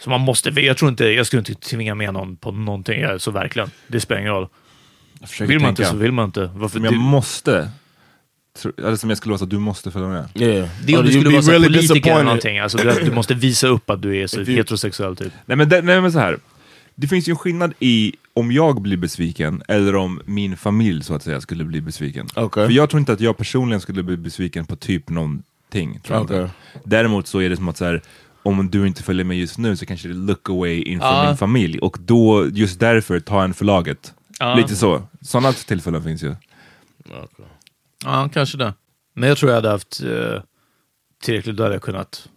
[0.00, 3.04] så man måste, jag tror inte, jag skulle inte tvinga med någon på någonting.
[3.18, 4.48] Så verkligen, det spelar ingen roll.
[5.40, 5.90] Vill man inte tänka.
[5.90, 6.50] så vill man inte.
[6.54, 7.70] Varför, Som jag måste,
[8.78, 10.28] eller som jag skulle att du måste följa med.
[10.34, 10.68] Yeah.
[10.86, 12.58] det är om du skulle vara really politiker eller någonting.
[12.58, 15.32] Alltså, du, du måste visa upp att du är så heterosexuell typ.
[15.46, 16.38] Nej men, det, nej men så här.
[16.94, 21.14] Det finns ju en skillnad i om jag blir besviken eller om min familj så
[21.14, 22.28] att säga skulle bli besviken.
[22.34, 22.66] Okej.
[22.66, 26.00] För jag tror inte att jag personligen skulle bli besviken på typ någonting.
[26.04, 26.50] Tror jag inte.
[26.84, 28.02] Däremot så är det som att så här,
[28.42, 31.26] om du inte följer med just nu så kanske det look away inför Ja.
[31.26, 31.78] min familj.
[31.78, 34.14] Och då, just därför, ta en för laget.
[34.38, 34.54] Ja.
[34.54, 35.02] Lite så.
[35.20, 36.34] Sådana tillfällen finns ju.
[38.04, 38.74] Ja, kanske det.
[39.14, 40.42] Men jag tror jag hade haft eh,
[41.22, 42.28] tillräckligt, då hade jag kunnat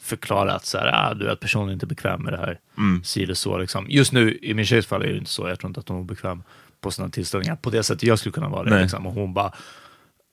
[0.00, 2.60] förklara att så här, ah, du är inte bekväm med det här.
[3.04, 3.58] Si eller så.
[3.58, 3.86] Liksom.
[3.88, 5.48] Just nu, i min tjejs fall är det inte så.
[5.48, 6.42] Jag tror inte att hon är bekväm
[6.80, 8.80] på sådana tillställningar på det sättet jag skulle kunna vara det.
[8.82, 9.06] Liksom.
[9.06, 9.52] Och hon bara,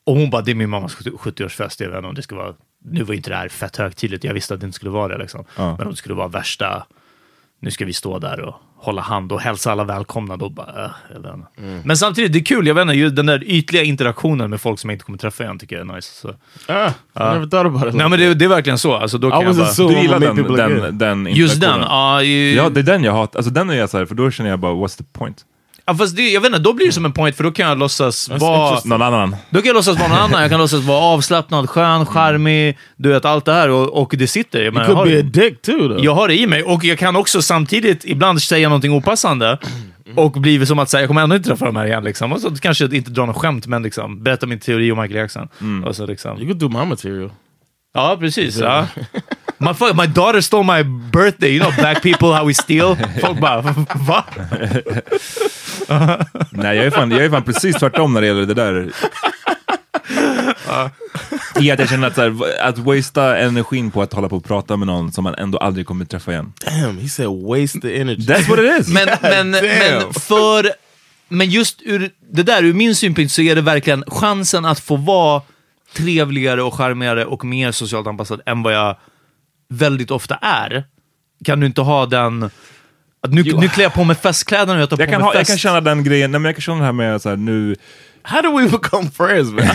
[0.05, 2.35] och hon bara, det är min mammas 70 70-årsfest, jag vet inte om det ska
[2.35, 2.55] vara,
[2.85, 5.17] nu var inte det här fett högtidligt, jag visste att det inte skulle vara det
[5.17, 5.45] liksom.
[5.57, 5.75] Ja.
[5.77, 6.85] Men om det skulle vara värsta,
[7.61, 10.91] nu ska vi stå där och hålla hand och hälsa alla välkomna, då bara, äh,
[11.13, 11.47] jag vet inte.
[11.87, 14.79] Men samtidigt, det är kul, jag vet inte, ju den där ytliga interaktionen med folk
[14.79, 16.11] som jag inte kommer träffa igen tycker jag är nice.
[16.21, 16.35] Så.
[17.13, 17.93] About it.
[17.95, 19.67] Nej men det, det är verkligen så, alltså, då kan jag bara...
[19.67, 20.97] assuming Du gillar den, den, again.
[20.97, 22.21] den Just den, ja.
[22.23, 23.39] ju- Ja, det är den jag hatar.
[23.39, 25.45] Alltså den är jag så här, för då känner jag bara, what's the point?
[25.85, 27.67] Ja fast det, jag vet inte, då blir det som en point, för då kan
[27.69, 28.79] jag låtsas vara...
[28.85, 29.35] Någon annan?
[29.49, 33.09] Då kan jag låtsas vara någon annan, jag kan låtsas vara avslappnad, skön, charmig, du
[33.09, 34.63] vet allt det här och, och det sitter.
[34.63, 36.05] Jag, menar, could jag, har, dick too though.
[36.05, 39.57] jag har det i mig och jag kan också samtidigt ibland säga någonting opassande
[40.15, 42.03] och bli som att säga, jag kommer ändå inte träffa de här igen.
[42.03, 42.33] Liksom.
[42.33, 45.47] Och så kanske inte dra något skämt, men liksom, berätta min teori om Michael Jackson.
[45.85, 46.37] Och så, liksom.
[46.37, 47.31] You could do my material.
[47.93, 48.57] Ja, precis.
[48.59, 48.87] Ja.
[49.61, 51.49] My, fuck, my daughter stole my birthday.
[51.49, 52.95] You know black people, how we steal.
[52.95, 53.61] Folk bara,
[54.07, 54.25] va?
[56.51, 58.91] Nej, jag är, fan, jag är fan precis tvärtom när det gäller det där.
[61.59, 64.43] I att jag känner att, så här, att wastea energin på att hålla på och
[64.43, 66.53] prata med någon som man ändå aldrig kommer träffa igen.
[66.65, 68.21] Damn, he said waste the energy.
[68.21, 68.93] That's what it is!
[68.93, 70.71] Men, men, men för...
[71.27, 74.95] Men just ur det där, ur min synpunkt, så är det verkligen chansen att få
[74.95, 75.41] vara
[75.93, 78.97] trevligare och charmigare och mer socialt anpassad än vad jag
[79.69, 80.83] väldigt ofta är.
[81.45, 82.49] Kan du inte ha den...
[83.23, 85.25] Att nu, nu klär jag på mig festkläderna och jag tar jag, på kan mig
[85.25, 85.49] ha, jag fest.
[85.51, 87.75] kan känna den grejen, nej, men jag kan känna det här med så här, nu...
[88.23, 89.65] How do we become friends, man?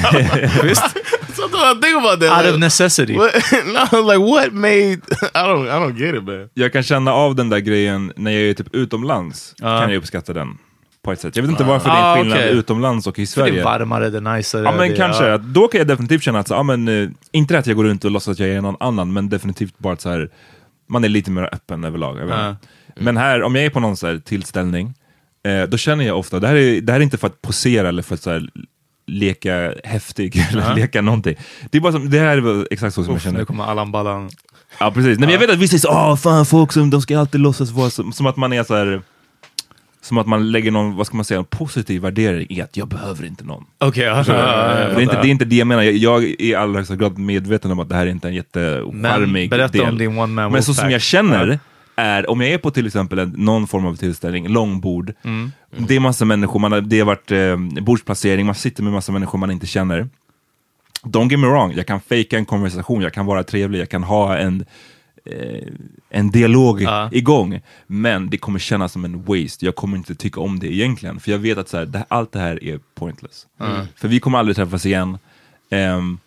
[0.63, 0.83] Visst?
[1.37, 2.31] Sometimes I think about that.
[2.31, 3.17] Out like, of necessity.
[3.17, 3.35] what,
[3.93, 5.01] no, like what made?
[5.35, 5.67] I don't.
[5.69, 6.49] I don't get it, man.
[6.55, 9.55] Jag kan känna av den där grejen när jag är typ utomlands.
[9.59, 9.81] Ja.
[9.81, 10.59] Kan jag uppskatta den.
[11.05, 11.37] På ett sätt.
[11.37, 12.53] Jag vet inte varför det är Ah, en skillnad okej.
[12.59, 13.65] utomlands och i För det är Sverige.
[13.65, 14.63] varmare, det är najsare.
[14.63, 15.35] Ja men det, kanske, ja.
[15.35, 17.85] att då kan jag definitivt känna att, så, ja, men, eh, inte att jag går
[17.85, 20.31] runt och låtsas att jag är någon annan, men definitivt bara att så här,
[20.89, 22.19] man är lite mer öppen överlag.
[22.19, 22.57] Jag.
[23.01, 24.95] Men här, om jag är på någon så här, tillställning,
[25.47, 27.89] eh, då känner jag ofta, det här, är, det här är inte för att posera
[27.89, 28.51] eller för att så här,
[29.07, 31.37] leka häftig eller leka någonting.
[31.71, 33.39] Det är bara som, det här är exakt så som jag Uff, känner.
[33.39, 34.31] nu kommer Allan Ballan.
[34.81, 37.19] Ja precis, Nej, men jag vet att vissa säger åh fan folk som, de ska
[37.19, 39.03] alltid låtsas vara som, som att man är så här.
[40.01, 42.89] Som att man lägger någon, vad ska man säga, en positiv värdering i att jag
[42.89, 43.65] behöver inte någon.
[43.79, 44.23] Okej, ja.
[44.23, 46.97] det, är inte, det är inte det jag menar, jag, jag är i allra högsta
[46.97, 49.89] grad medveten om att det här är inte en jättecharmig berätta del.
[49.89, 51.59] om din one man Men så som jag känner,
[51.97, 55.53] är om jag är på till exempel en, någon form av tillställning, långbord, Mm.
[55.89, 59.13] det är massa människor, man har, det har varit eh, bordsplacering, man sitter med massa
[59.13, 60.09] människor man inte känner.
[61.03, 64.03] Don't get me wrong, jag kan fejka en konversation, jag kan vara trevlig, jag kan
[64.03, 64.65] ha en,
[65.25, 65.69] eh,
[66.11, 67.09] en dialog Ja.
[67.13, 67.61] igång.
[67.87, 71.21] Men det kommer kännas som en waste, jag kommer inte tycka om det egentligen.
[71.21, 73.47] För jag vet att så här, det, allt det här är pointless.
[73.97, 75.19] För vi kommer aldrig träffas igen.
[75.71, 76.19] Ehm,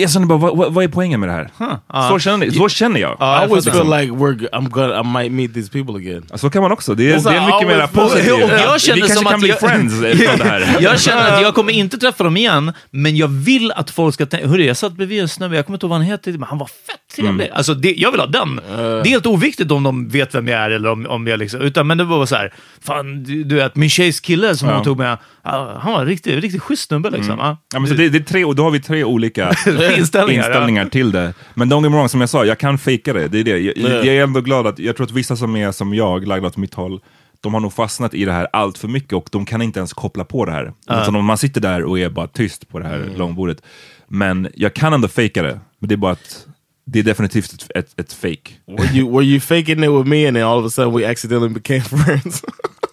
[0.00, 1.50] jag känner bara, vad, vad, är poängen med det här?
[2.10, 3.12] Så, känner, så känner jag.
[3.12, 4.50] I always feel like we're.
[4.50, 5.00] I'm gonna.
[5.00, 6.24] I might meet these people again.
[6.34, 8.32] Så kan man också, det är, det är mycket mer positivt.
[8.32, 10.76] Och jag känner vi kanske som kan bli jag- friends från det här.
[10.80, 14.26] Jag känner att jag kommer inte träffa dem igen, men jag vill att folk ska
[14.26, 14.48] tänka...
[14.48, 16.58] Hörru, jag satt bredvid en snubbe, jag kommer inte ihåg vad han heter, men han
[16.58, 17.44] var fett trevlig.
[17.44, 17.56] Mm.
[17.56, 18.60] Alltså, det, jag vill ha den.
[18.66, 21.60] Det är helt oviktigt om de vet vem jag är, eller om, om jag liksom...
[21.60, 22.52] Utan, men det var så här,
[22.84, 26.42] fan, du, du vet, min tjejs kille som hon tog med, han var en riktigt,
[26.42, 27.40] riktigt schysst snubbe liksom.
[27.40, 27.56] ah.
[27.72, 29.52] Ja, men så det, det är tre, och då har vi tre olika
[29.98, 30.46] Inställningar, ja.
[30.46, 31.34] inställningar till det.
[31.54, 33.28] Men don't get me wrong, som jag sa, jag kan fejka det.
[33.28, 33.58] det, är det.
[33.58, 36.48] Jag, jag är ändå glad att, jag tror att vissa som är som jag, lagda
[36.48, 37.00] åt mitt håll,
[37.40, 39.92] de har nog fastnat i det här allt för mycket och de kan inte ens
[39.92, 40.72] koppla på det här.
[40.86, 43.62] Alltså, om man sitter där och är bara tyst på det här långbordet.
[44.08, 45.60] Men jag kan ändå fejka det.
[45.78, 46.46] Men det är bara att
[46.86, 48.50] det är definitivt ett, ett, ett fake.
[48.66, 51.10] Were you were you faking it with me and then all of a sudden we
[51.10, 52.42] accidentally became friends?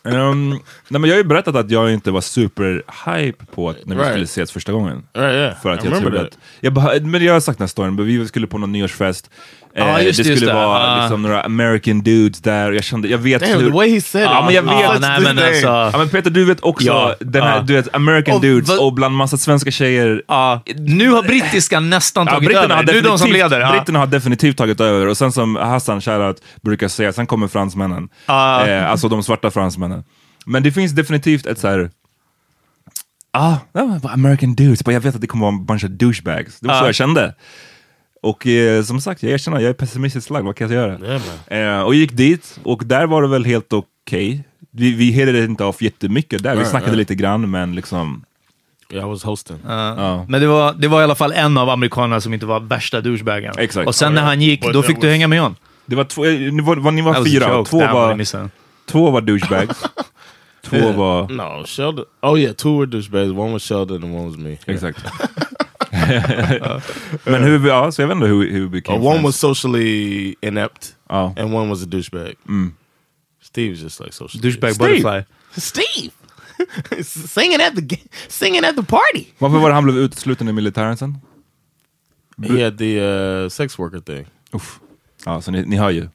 [0.06, 3.86] Um, nej, men jag har ju berättat att jag inte var super hype på att
[3.86, 4.12] när vi Right.
[4.14, 5.04] skulle ses första gången.
[5.14, 5.56] Right, yeah.
[5.62, 6.34] För I att jag remember trodde that.
[6.38, 6.40] att...
[6.60, 9.30] Jag bara, men jag har sagt den här storyn, men vi skulle på någon nyårsfest.
[9.78, 10.66] Ja, Eh, just det det, just skulle det.
[10.66, 11.02] vara Ah.
[11.02, 13.68] liksom, några American dudes där jag kände, jag vet Damn, hur...
[13.70, 14.46] the way he said Ja, it.
[14.46, 14.72] men jag vet.
[14.72, 17.62] Ja, nej, men alltså, Ja, men Peter, du vet också, Ja, den här, ja.
[17.62, 20.24] du vet, American Och dudes och bland massa svenska tjejer.
[20.28, 22.84] ja, nu har brittiskan nästan Ja, tagit har över.
[22.84, 23.60] Nu är de som leder.
[23.60, 23.72] Ja.
[23.72, 28.10] britterna har definitivt tagit över och sen som Hassan Shoutout brukar säga, sen kommer fransmännen.
[28.26, 28.68] Ja.
[28.68, 30.04] Eh, alltså de svarta fransmännen.
[30.46, 31.90] Men det finns definitivt ett så här.
[33.34, 36.60] Ah, det American dudes, jag vet att det kommer vara en bunch of douchebags.
[36.60, 36.86] Det var så Ja.
[36.88, 37.34] jag kände.
[38.26, 41.20] Och eh, som sagt, jag erkänner, jag är pessimistiskt lagd, vad kan jag göra?
[41.48, 44.44] Eh, och gick dit, och där var det väl helt okej.
[44.72, 48.26] Vi, vi hittade inte av jättemycket där, vi snackade lite grann, men liksom...
[48.90, 49.58] I was hosting.
[49.68, 50.26] Ja.
[50.30, 53.02] Men det var, det var i alla fall en av amerikanerna som inte var värsta
[53.02, 53.54] douchebagen.
[53.58, 53.88] Exakt.
[53.88, 55.56] Och sen när han gick, But då fick du was- hänga med John.
[55.86, 58.50] Det var två, eh, ni var, var, ni var fyra, två Damn, jag var,
[58.86, 59.84] två var douchebags.
[60.66, 61.30] två var...
[61.30, 62.06] No, Sheldon.
[62.22, 63.32] Oh yeah, two were douchebags.
[63.32, 64.58] One was Sheldon and one was me.
[64.66, 65.00] Exakt.
[67.24, 69.24] Men hur, ja, så jag vet inte hur, hur vi Uh, became one friends.
[69.24, 71.34] was socially inept, Ja.
[71.38, 72.34] and one was a douchebag.
[73.44, 74.42] Steve's just like social.
[74.42, 74.90] Douchebag Steve.
[74.90, 75.24] butterfly.
[75.58, 76.12] Steve,
[77.28, 77.98] singing at the
[78.28, 79.26] singing at the party.
[79.38, 81.18] Varför var det han blev utesluten i militären sen?
[82.44, 84.26] He had the uh, sex worker thing.
[84.54, 84.80] Uff.
[85.26, 86.08] Ja, så ni, ni hör ju.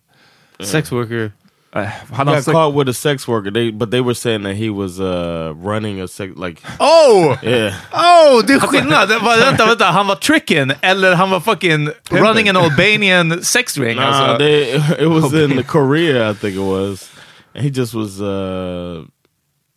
[0.61, 1.33] Sex worker.
[1.73, 3.51] He hade got sagt, caught with a sex worker.
[3.53, 7.37] They but they were saying that he was uh, running a sex like Oh!
[7.43, 7.75] yeah.
[7.93, 9.09] Oh, det är skillnad!
[9.09, 9.85] Det var- Vänta, vänta.
[9.85, 13.97] Han var tricking, eller han var fucking running an Albanian sex ring.
[13.97, 14.39] Nah, alltså.
[14.39, 17.09] they, it was in the Korea, I think it was.
[17.55, 18.21] And he just was.
[18.21, 19.05] Uh,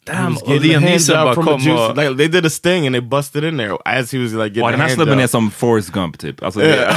[0.06, 1.96] he Damn, was och getting a Liam hand Neeson job bara from a kom juice.
[1.98, 4.64] Like, they did a sting and they busted in there as he was like getting
[4.64, 5.30] Wow, a den här hand snubben är job.
[5.30, 6.44] som Forrest Gump typ.
[6.44, 6.96] Alltså, det,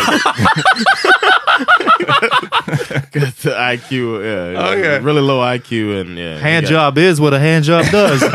[3.12, 7.38] Got the IQ, yeah, yeah, really low IQ, and yeah, Hand job is what a
[7.38, 8.20] hand job does.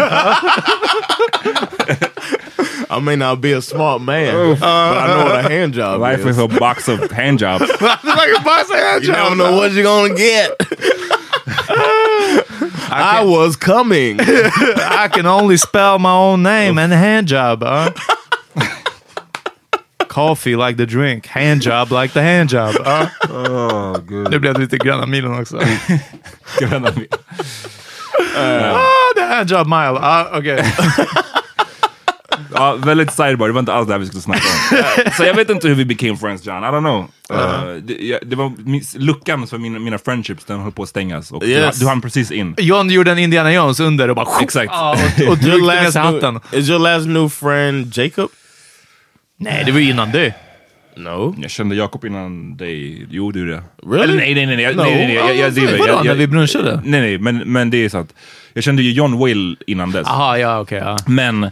[2.90, 6.20] I may not be a smart man, but I know what a hand job life
[6.22, 6.28] is.
[6.28, 7.60] is a box of handjobs.
[7.82, 10.56] like a box of hand you never know what you're gonna get.
[12.94, 14.18] I was coming.
[14.22, 17.64] I can only spell my own name and hand job.
[17.64, 17.92] Huh?
[20.12, 22.76] Coffee like the drink, hand job like the hand job.
[22.86, 23.08] Huh?
[23.30, 24.32] oh, gud.
[24.32, 25.60] Nu blev det lite Gröna milen också.
[26.60, 27.08] Gröna mil.
[28.38, 28.80] Ah,
[29.16, 30.00] the hand job mile.
[30.02, 30.74] Ah, Okej.
[32.54, 34.42] Ja, väldigt sidebar, det var inte alls det här vi skulle snacka
[34.72, 34.78] om.
[35.06, 37.06] Eh, så jag vet inte hur vi became friends John, I don't know.
[37.40, 38.52] Eh, det, jag, det var
[39.00, 41.32] luckan för mina, mina friendships, den höll på att stängas.
[41.32, 41.80] Och Yes.
[41.80, 42.56] du, du hann precis in.
[42.58, 44.28] John gjorde en Indiana Jones under och bara...
[44.42, 44.72] Exakt.
[44.74, 46.40] Ah, och, och last sig hatten.
[46.52, 48.30] is your last new friend Jacob?
[49.42, 50.34] Nej, det var ju innan det.
[50.96, 51.36] No.
[51.38, 53.08] Jag kände Jakob innan dig.
[53.10, 53.64] Jo, du det.
[53.84, 54.04] Really?
[54.04, 54.62] Eller, nej, nej, nej.
[54.62, 54.82] Jag, No.
[54.82, 55.16] nej, nej, nej.
[55.16, 55.78] Jag, jag, driver.
[55.78, 56.82] Vadå, jag, när jag, vi brunchade?
[56.86, 58.14] Nej, nej, men, men det är sant.
[58.54, 60.08] Jag kände ju John Will innan dess.
[60.08, 60.78] Aha, ja, okej.
[60.78, 60.98] ja.
[61.08, 61.52] Men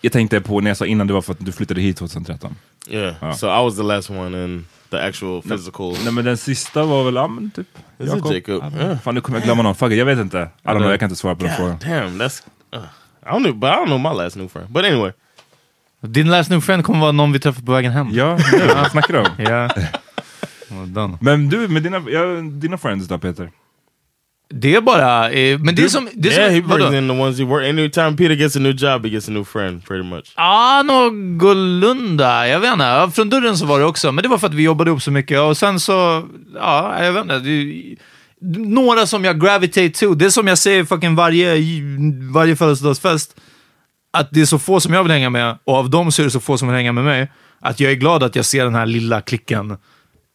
[0.00, 2.54] jag tänkte på, när jag sa innan, det var för att du flyttade hit 2013.
[2.88, 3.32] Yeah.
[3.32, 5.94] So I was the last one in the actual physical.
[6.04, 7.66] Nej men den sista var väl, ja men typ
[7.98, 8.74] Is it Jacob?
[8.76, 8.98] Yeah.
[8.98, 10.38] Fan nu kommer jag glömma någon, fuck it, jag vet inte.
[10.38, 11.78] I don't know, jag kan inte svara på den frågan.
[11.84, 12.42] damn, that's.
[12.74, 12.80] Uh,
[13.22, 14.68] I don't know, but I don't know my last new friend.
[14.68, 15.12] But anyway,
[16.00, 18.08] Din last new friend kommer vara någon vi träffar på vägen hem.
[18.12, 18.38] Ja,
[18.74, 19.26] vad snackar du om?
[19.38, 19.68] Ja.
[20.68, 21.18] Well done.
[21.20, 23.50] Men du, med dina, ja, dina friends då Peter?
[24.48, 25.30] Det är bara...
[25.30, 26.08] Eh, men det är som...
[26.14, 26.88] Det är yeah, som he vadå?
[26.88, 27.68] brings in the ones he work.
[27.68, 30.32] Anytime Peter gets a new job, he gets a new friend, pretty much.
[30.36, 32.48] Ja, någorlunda.
[32.48, 33.10] Jag vet inte.
[33.14, 35.10] Från dörren så var det också, men det var för att vi jobbade upp så
[35.10, 35.40] mycket.
[35.40, 37.38] Och sen så, ja, jag vet inte.
[37.38, 37.96] Det,
[38.58, 40.14] några som jag gravitate to.
[40.14, 41.54] Det är som jag säger fucking varje,
[42.32, 43.40] varje födelsedagsfest.
[44.20, 46.24] Att det är så få som jag vill hänga med, och av dem så är
[46.24, 47.32] det så få som vill hänga med mig.
[47.60, 49.78] Att jag är glad att jag ser den här lilla klicken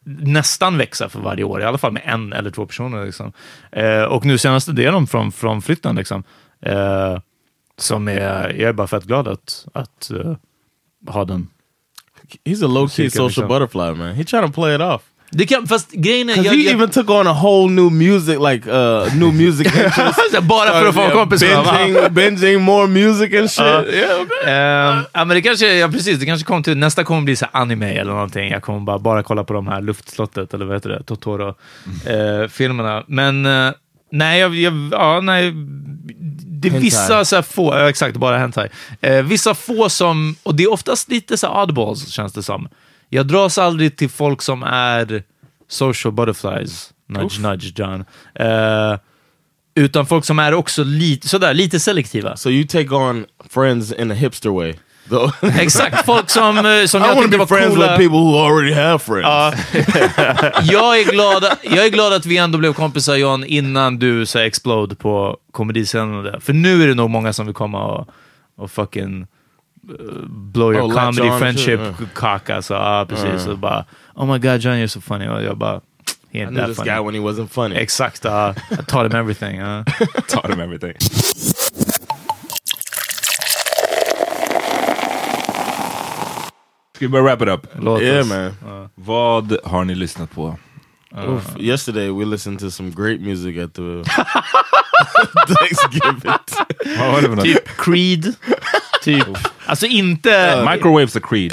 [0.04, 3.04] nästan växa för varje år, i alla fall med en eller två personer.
[3.06, 3.32] Liksom.
[3.72, 5.96] Eh, och nu senaste, det är de från, från flytten.
[5.96, 6.24] Liksom.
[6.62, 7.18] Eh,
[7.78, 10.36] som är, jag är bara fett glad att, att eh,
[11.08, 11.48] ha den.
[12.44, 13.48] He's a low key social liksom.
[13.48, 14.14] butterfly, man.
[14.14, 15.02] He trying to play it off.
[15.34, 16.36] Det kan, fast grejen är...
[16.36, 20.42] Jag, he jag, even took on a whole new music, like uh, new music interest.
[20.42, 21.40] bara för att få Yeah, kompis.
[21.40, 23.66] binging, binging more music and shit.
[23.66, 23.84] Ja.
[23.84, 24.52] yeah, okay.
[24.52, 27.46] Ehm, ja, men det kanske, ja precis, det kanske kommer till, nästa kommer bli så
[27.52, 28.50] anime eller någonting.
[28.50, 33.04] Jag kommer bara, bara kolla på de här Luftslottet, eller vad heter det, Totoro-filmerna.
[33.06, 33.72] men eh,
[34.12, 35.52] nej, jag, jag, ja, nej,
[36.62, 38.68] det är vissa så få, ja, exakt, bara hentai.
[39.00, 42.68] Eh, vissa få som, och det är oftast lite så oddballs känns det som.
[43.14, 45.22] Jag dras aldrig till folk som är
[45.68, 46.92] social butterflies.
[47.08, 48.04] Nudge, nudge, John.
[48.34, 48.98] Eh,
[49.74, 52.36] utan folk som är också lite, sådär, lite selektiva.
[52.36, 54.74] So you take on friends in a hipster way.
[55.60, 57.86] Exakt, folk som, eh, som I jag tyckte var friends coola.
[57.86, 59.24] with people who already have friends.
[59.24, 59.52] Ja.
[60.62, 64.38] jag, är glad, jag är glad att vi ändå blev kompisar John innan du så
[64.38, 66.40] explode på komediscenen.
[66.40, 68.08] För nu är det nog många som vill komma och,
[68.56, 69.26] och fucking
[70.28, 72.06] blow your Oh, comedy friendship uh.
[72.14, 72.62] kaka.
[72.62, 73.46] Så, ja, precis.
[73.46, 75.28] Och bara, oh my god John you're so funny.
[75.28, 75.80] Och jag bara,
[76.30, 76.90] he I ain't knew that this funny.
[76.90, 77.76] guy when he wasn't funny.
[77.76, 78.54] Exakt, ja.
[78.70, 79.56] I taught him everything.
[79.60, 79.84] ja.
[80.28, 80.94] taught him everything.
[86.94, 87.66] Ska vi börja wrap it up?
[87.82, 88.28] Låt yeah, oss.
[88.28, 88.88] man.
[88.94, 90.58] Vad har ni lyssnat på?
[91.28, 91.56] Oof.
[91.58, 93.82] Yesterday we listened to some great music at the
[95.54, 96.32] Thanksgiving.
[96.98, 97.44] Vad var det för något?
[97.44, 98.34] Typ Creed.
[99.02, 99.26] typ.
[99.66, 100.64] Alltså inte...
[100.72, 101.52] Microwaves och Creed.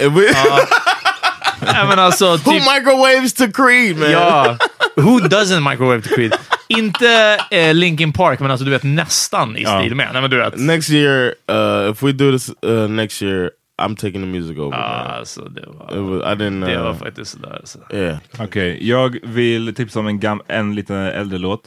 [1.62, 4.12] Nej, men alltså, Who typ, microwaves to Creed, man?
[4.12, 4.58] ja.
[4.96, 6.34] Who doesn't microwave to Creed?
[6.68, 10.10] Inte eh, Linkin Park, men alltså du vet nästan i stil med.
[10.14, 10.58] Nej, men du vet.
[10.58, 14.78] Next year, uh, if we do this uh, next year, I'm taking the music over.
[14.78, 16.66] Ah, alltså, det var, It was, I didn't.
[16.66, 17.56] det var Uh, faktiskt sådär.
[17.60, 17.80] Alltså.
[17.94, 18.18] yeah.
[18.40, 21.64] Okej, jag vill tipsa om en, gam- en lite äldre låt.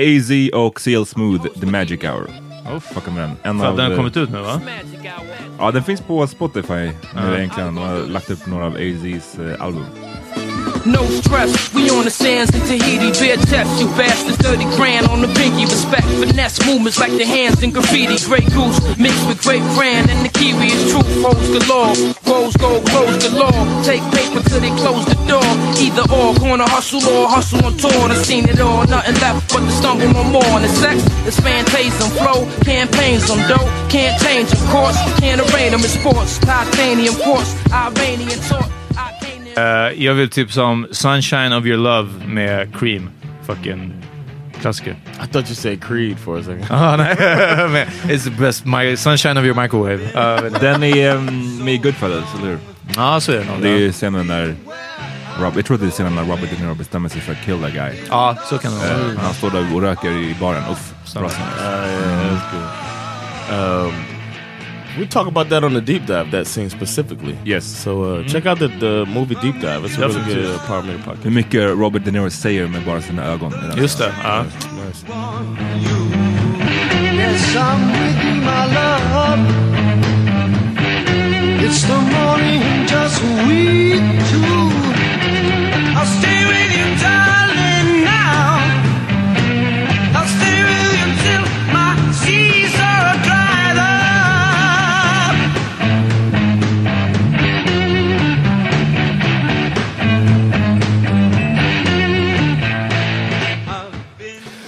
[0.00, 2.30] AZ och CL Smooth, The Magic Hour.
[2.74, 3.36] Oh, fucka med den.
[3.42, 4.60] En För att den har kommit ut nu va?
[5.58, 7.74] Ja, den finns på Spotify nu egentligen.
[7.74, 9.84] De har lagt upp några av AZs eh, album.
[10.86, 15.20] No stress, we on the sands in Tahiti, bare chest, you bastards, 30 grand on
[15.20, 19.66] the pinky, respect, finesse movements like the hands in graffiti, Great Goose, mixed with Great
[19.74, 21.90] Brand, and the Kiwi is truth, foes galore,
[22.22, 25.50] rose gold, close galore, take paper till they close the door,
[25.82, 29.66] either or, gonna hustle or hustle on tour, I've seen it all, nothing left but
[29.66, 34.52] to stumble on more, and the sex is phantasm, flow, campaigns, I'm dope, can't change,
[34.52, 35.82] of course, can't arraign them.
[35.82, 38.70] In sports, titanium force, Iranian talk,
[39.56, 43.10] Eh, jag vill tipsa om Sunshine of your love med Cream.
[43.46, 43.92] Fucking
[44.60, 44.90] klassiker.
[45.24, 46.66] I thought you said Creed for a second.
[46.70, 47.14] Ah, nej.
[48.08, 48.64] It's the best.
[48.64, 50.00] My, Sunshine of your microwave.
[50.14, 52.58] Uh, Den är um, med Goodfellas, eller hur?
[52.96, 53.62] Ja, så är det nog.
[53.62, 54.54] Det är scenen när...
[55.40, 57.58] Rob, jag tror det är scenen när Robert De Niro bestämmer sig för att kill
[57.62, 57.92] that guy.
[58.10, 58.90] Ja, så kan det vara.
[58.90, 60.62] Eh, Han står där och röker i baren.
[60.70, 61.42] Uff, bra scen.
[61.58, 63.86] Uh, yeah, that's good.
[63.86, 63.94] Um,
[64.98, 66.30] we talk about that on the deep dive.
[66.30, 67.36] That scene specifically.
[67.44, 67.64] Yes.
[67.64, 69.84] So uh, check out the, the movie deep dive.
[69.84, 70.42] It's a really Definitely.
[70.42, 71.24] good uh, Power Meter podcast.
[71.24, 73.52] Hur mycket Robert De Niro säger med bara sina ögon.
[73.76, 74.12] i Just det.
[74.22, 74.42] Ja.
[74.42, 75.06] Nice.
[77.16, 79.40] Yes, I'm with you, my love.
[81.64, 83.98] It's the morning, just we
[84.30, 84.70] two.
[85.96, 87.35] I'll stay with you, darling,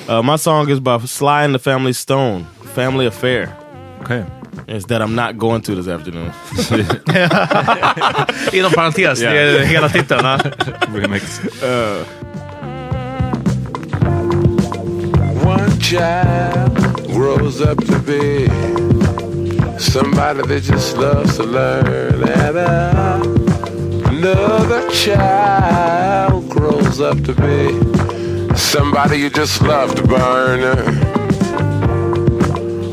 [0.09, 2.45] Uh, my song is by Sly and the Family Stone.
[2.75, 3.55] Family Affair.
[4.01, 4.25] Okej.
[4.67, 6.33] It's that I'm not going to this afternoon.
[8.53, 10.25] Inom parentes, det är hela titeln.
[10.25, 10.39] ja.
[10.95, 11.41] Remix.
[15.45, 18.49] One child grows up to be
[19.79, 23.21] somebody that just loves to learn, and uh,
[24.09, 28.18] another child grows up to be
[28.59, 30.61] somebody you just love to burn.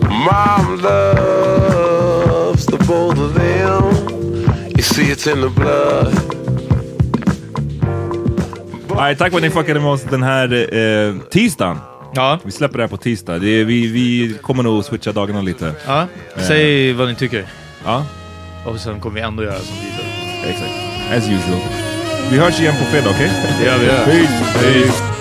[0.09, 3.83] Mom loves the both of them.
[4.75, 6.13] You see, it's in the blood.
[8.95, 11.77] Nej, tack för att ni fuckade med oss den här eh, tisdagen.
[12.13, 12.39] Ja.
[12.43, 13.39] Vi släpper det här på tisdag.
[13.39, 15.73] Det är, vi, vi kommer nog switcha dagarna lite.
[15.87, 16.07] ja.
[16.47, 17.45] Säg vad ni tycker.
[17.85, 18.05] Ja,
[18.65, 20.49] Och sen kommer vi ändå göra som vi gör.
[20.49, 20.71] exakt.
[21.17, 21.59] As usual.
[22.31, 23.31] Vi hörs igen på fredag, okej?
[23.59, 23.85] Det gör vi.
[23.85, 24.53] Peace.
[24.63, 25.14] Peace.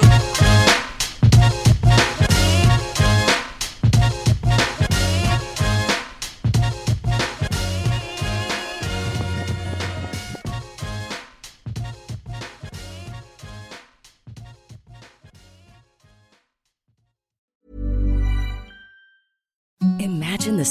[20.65, 20.71] The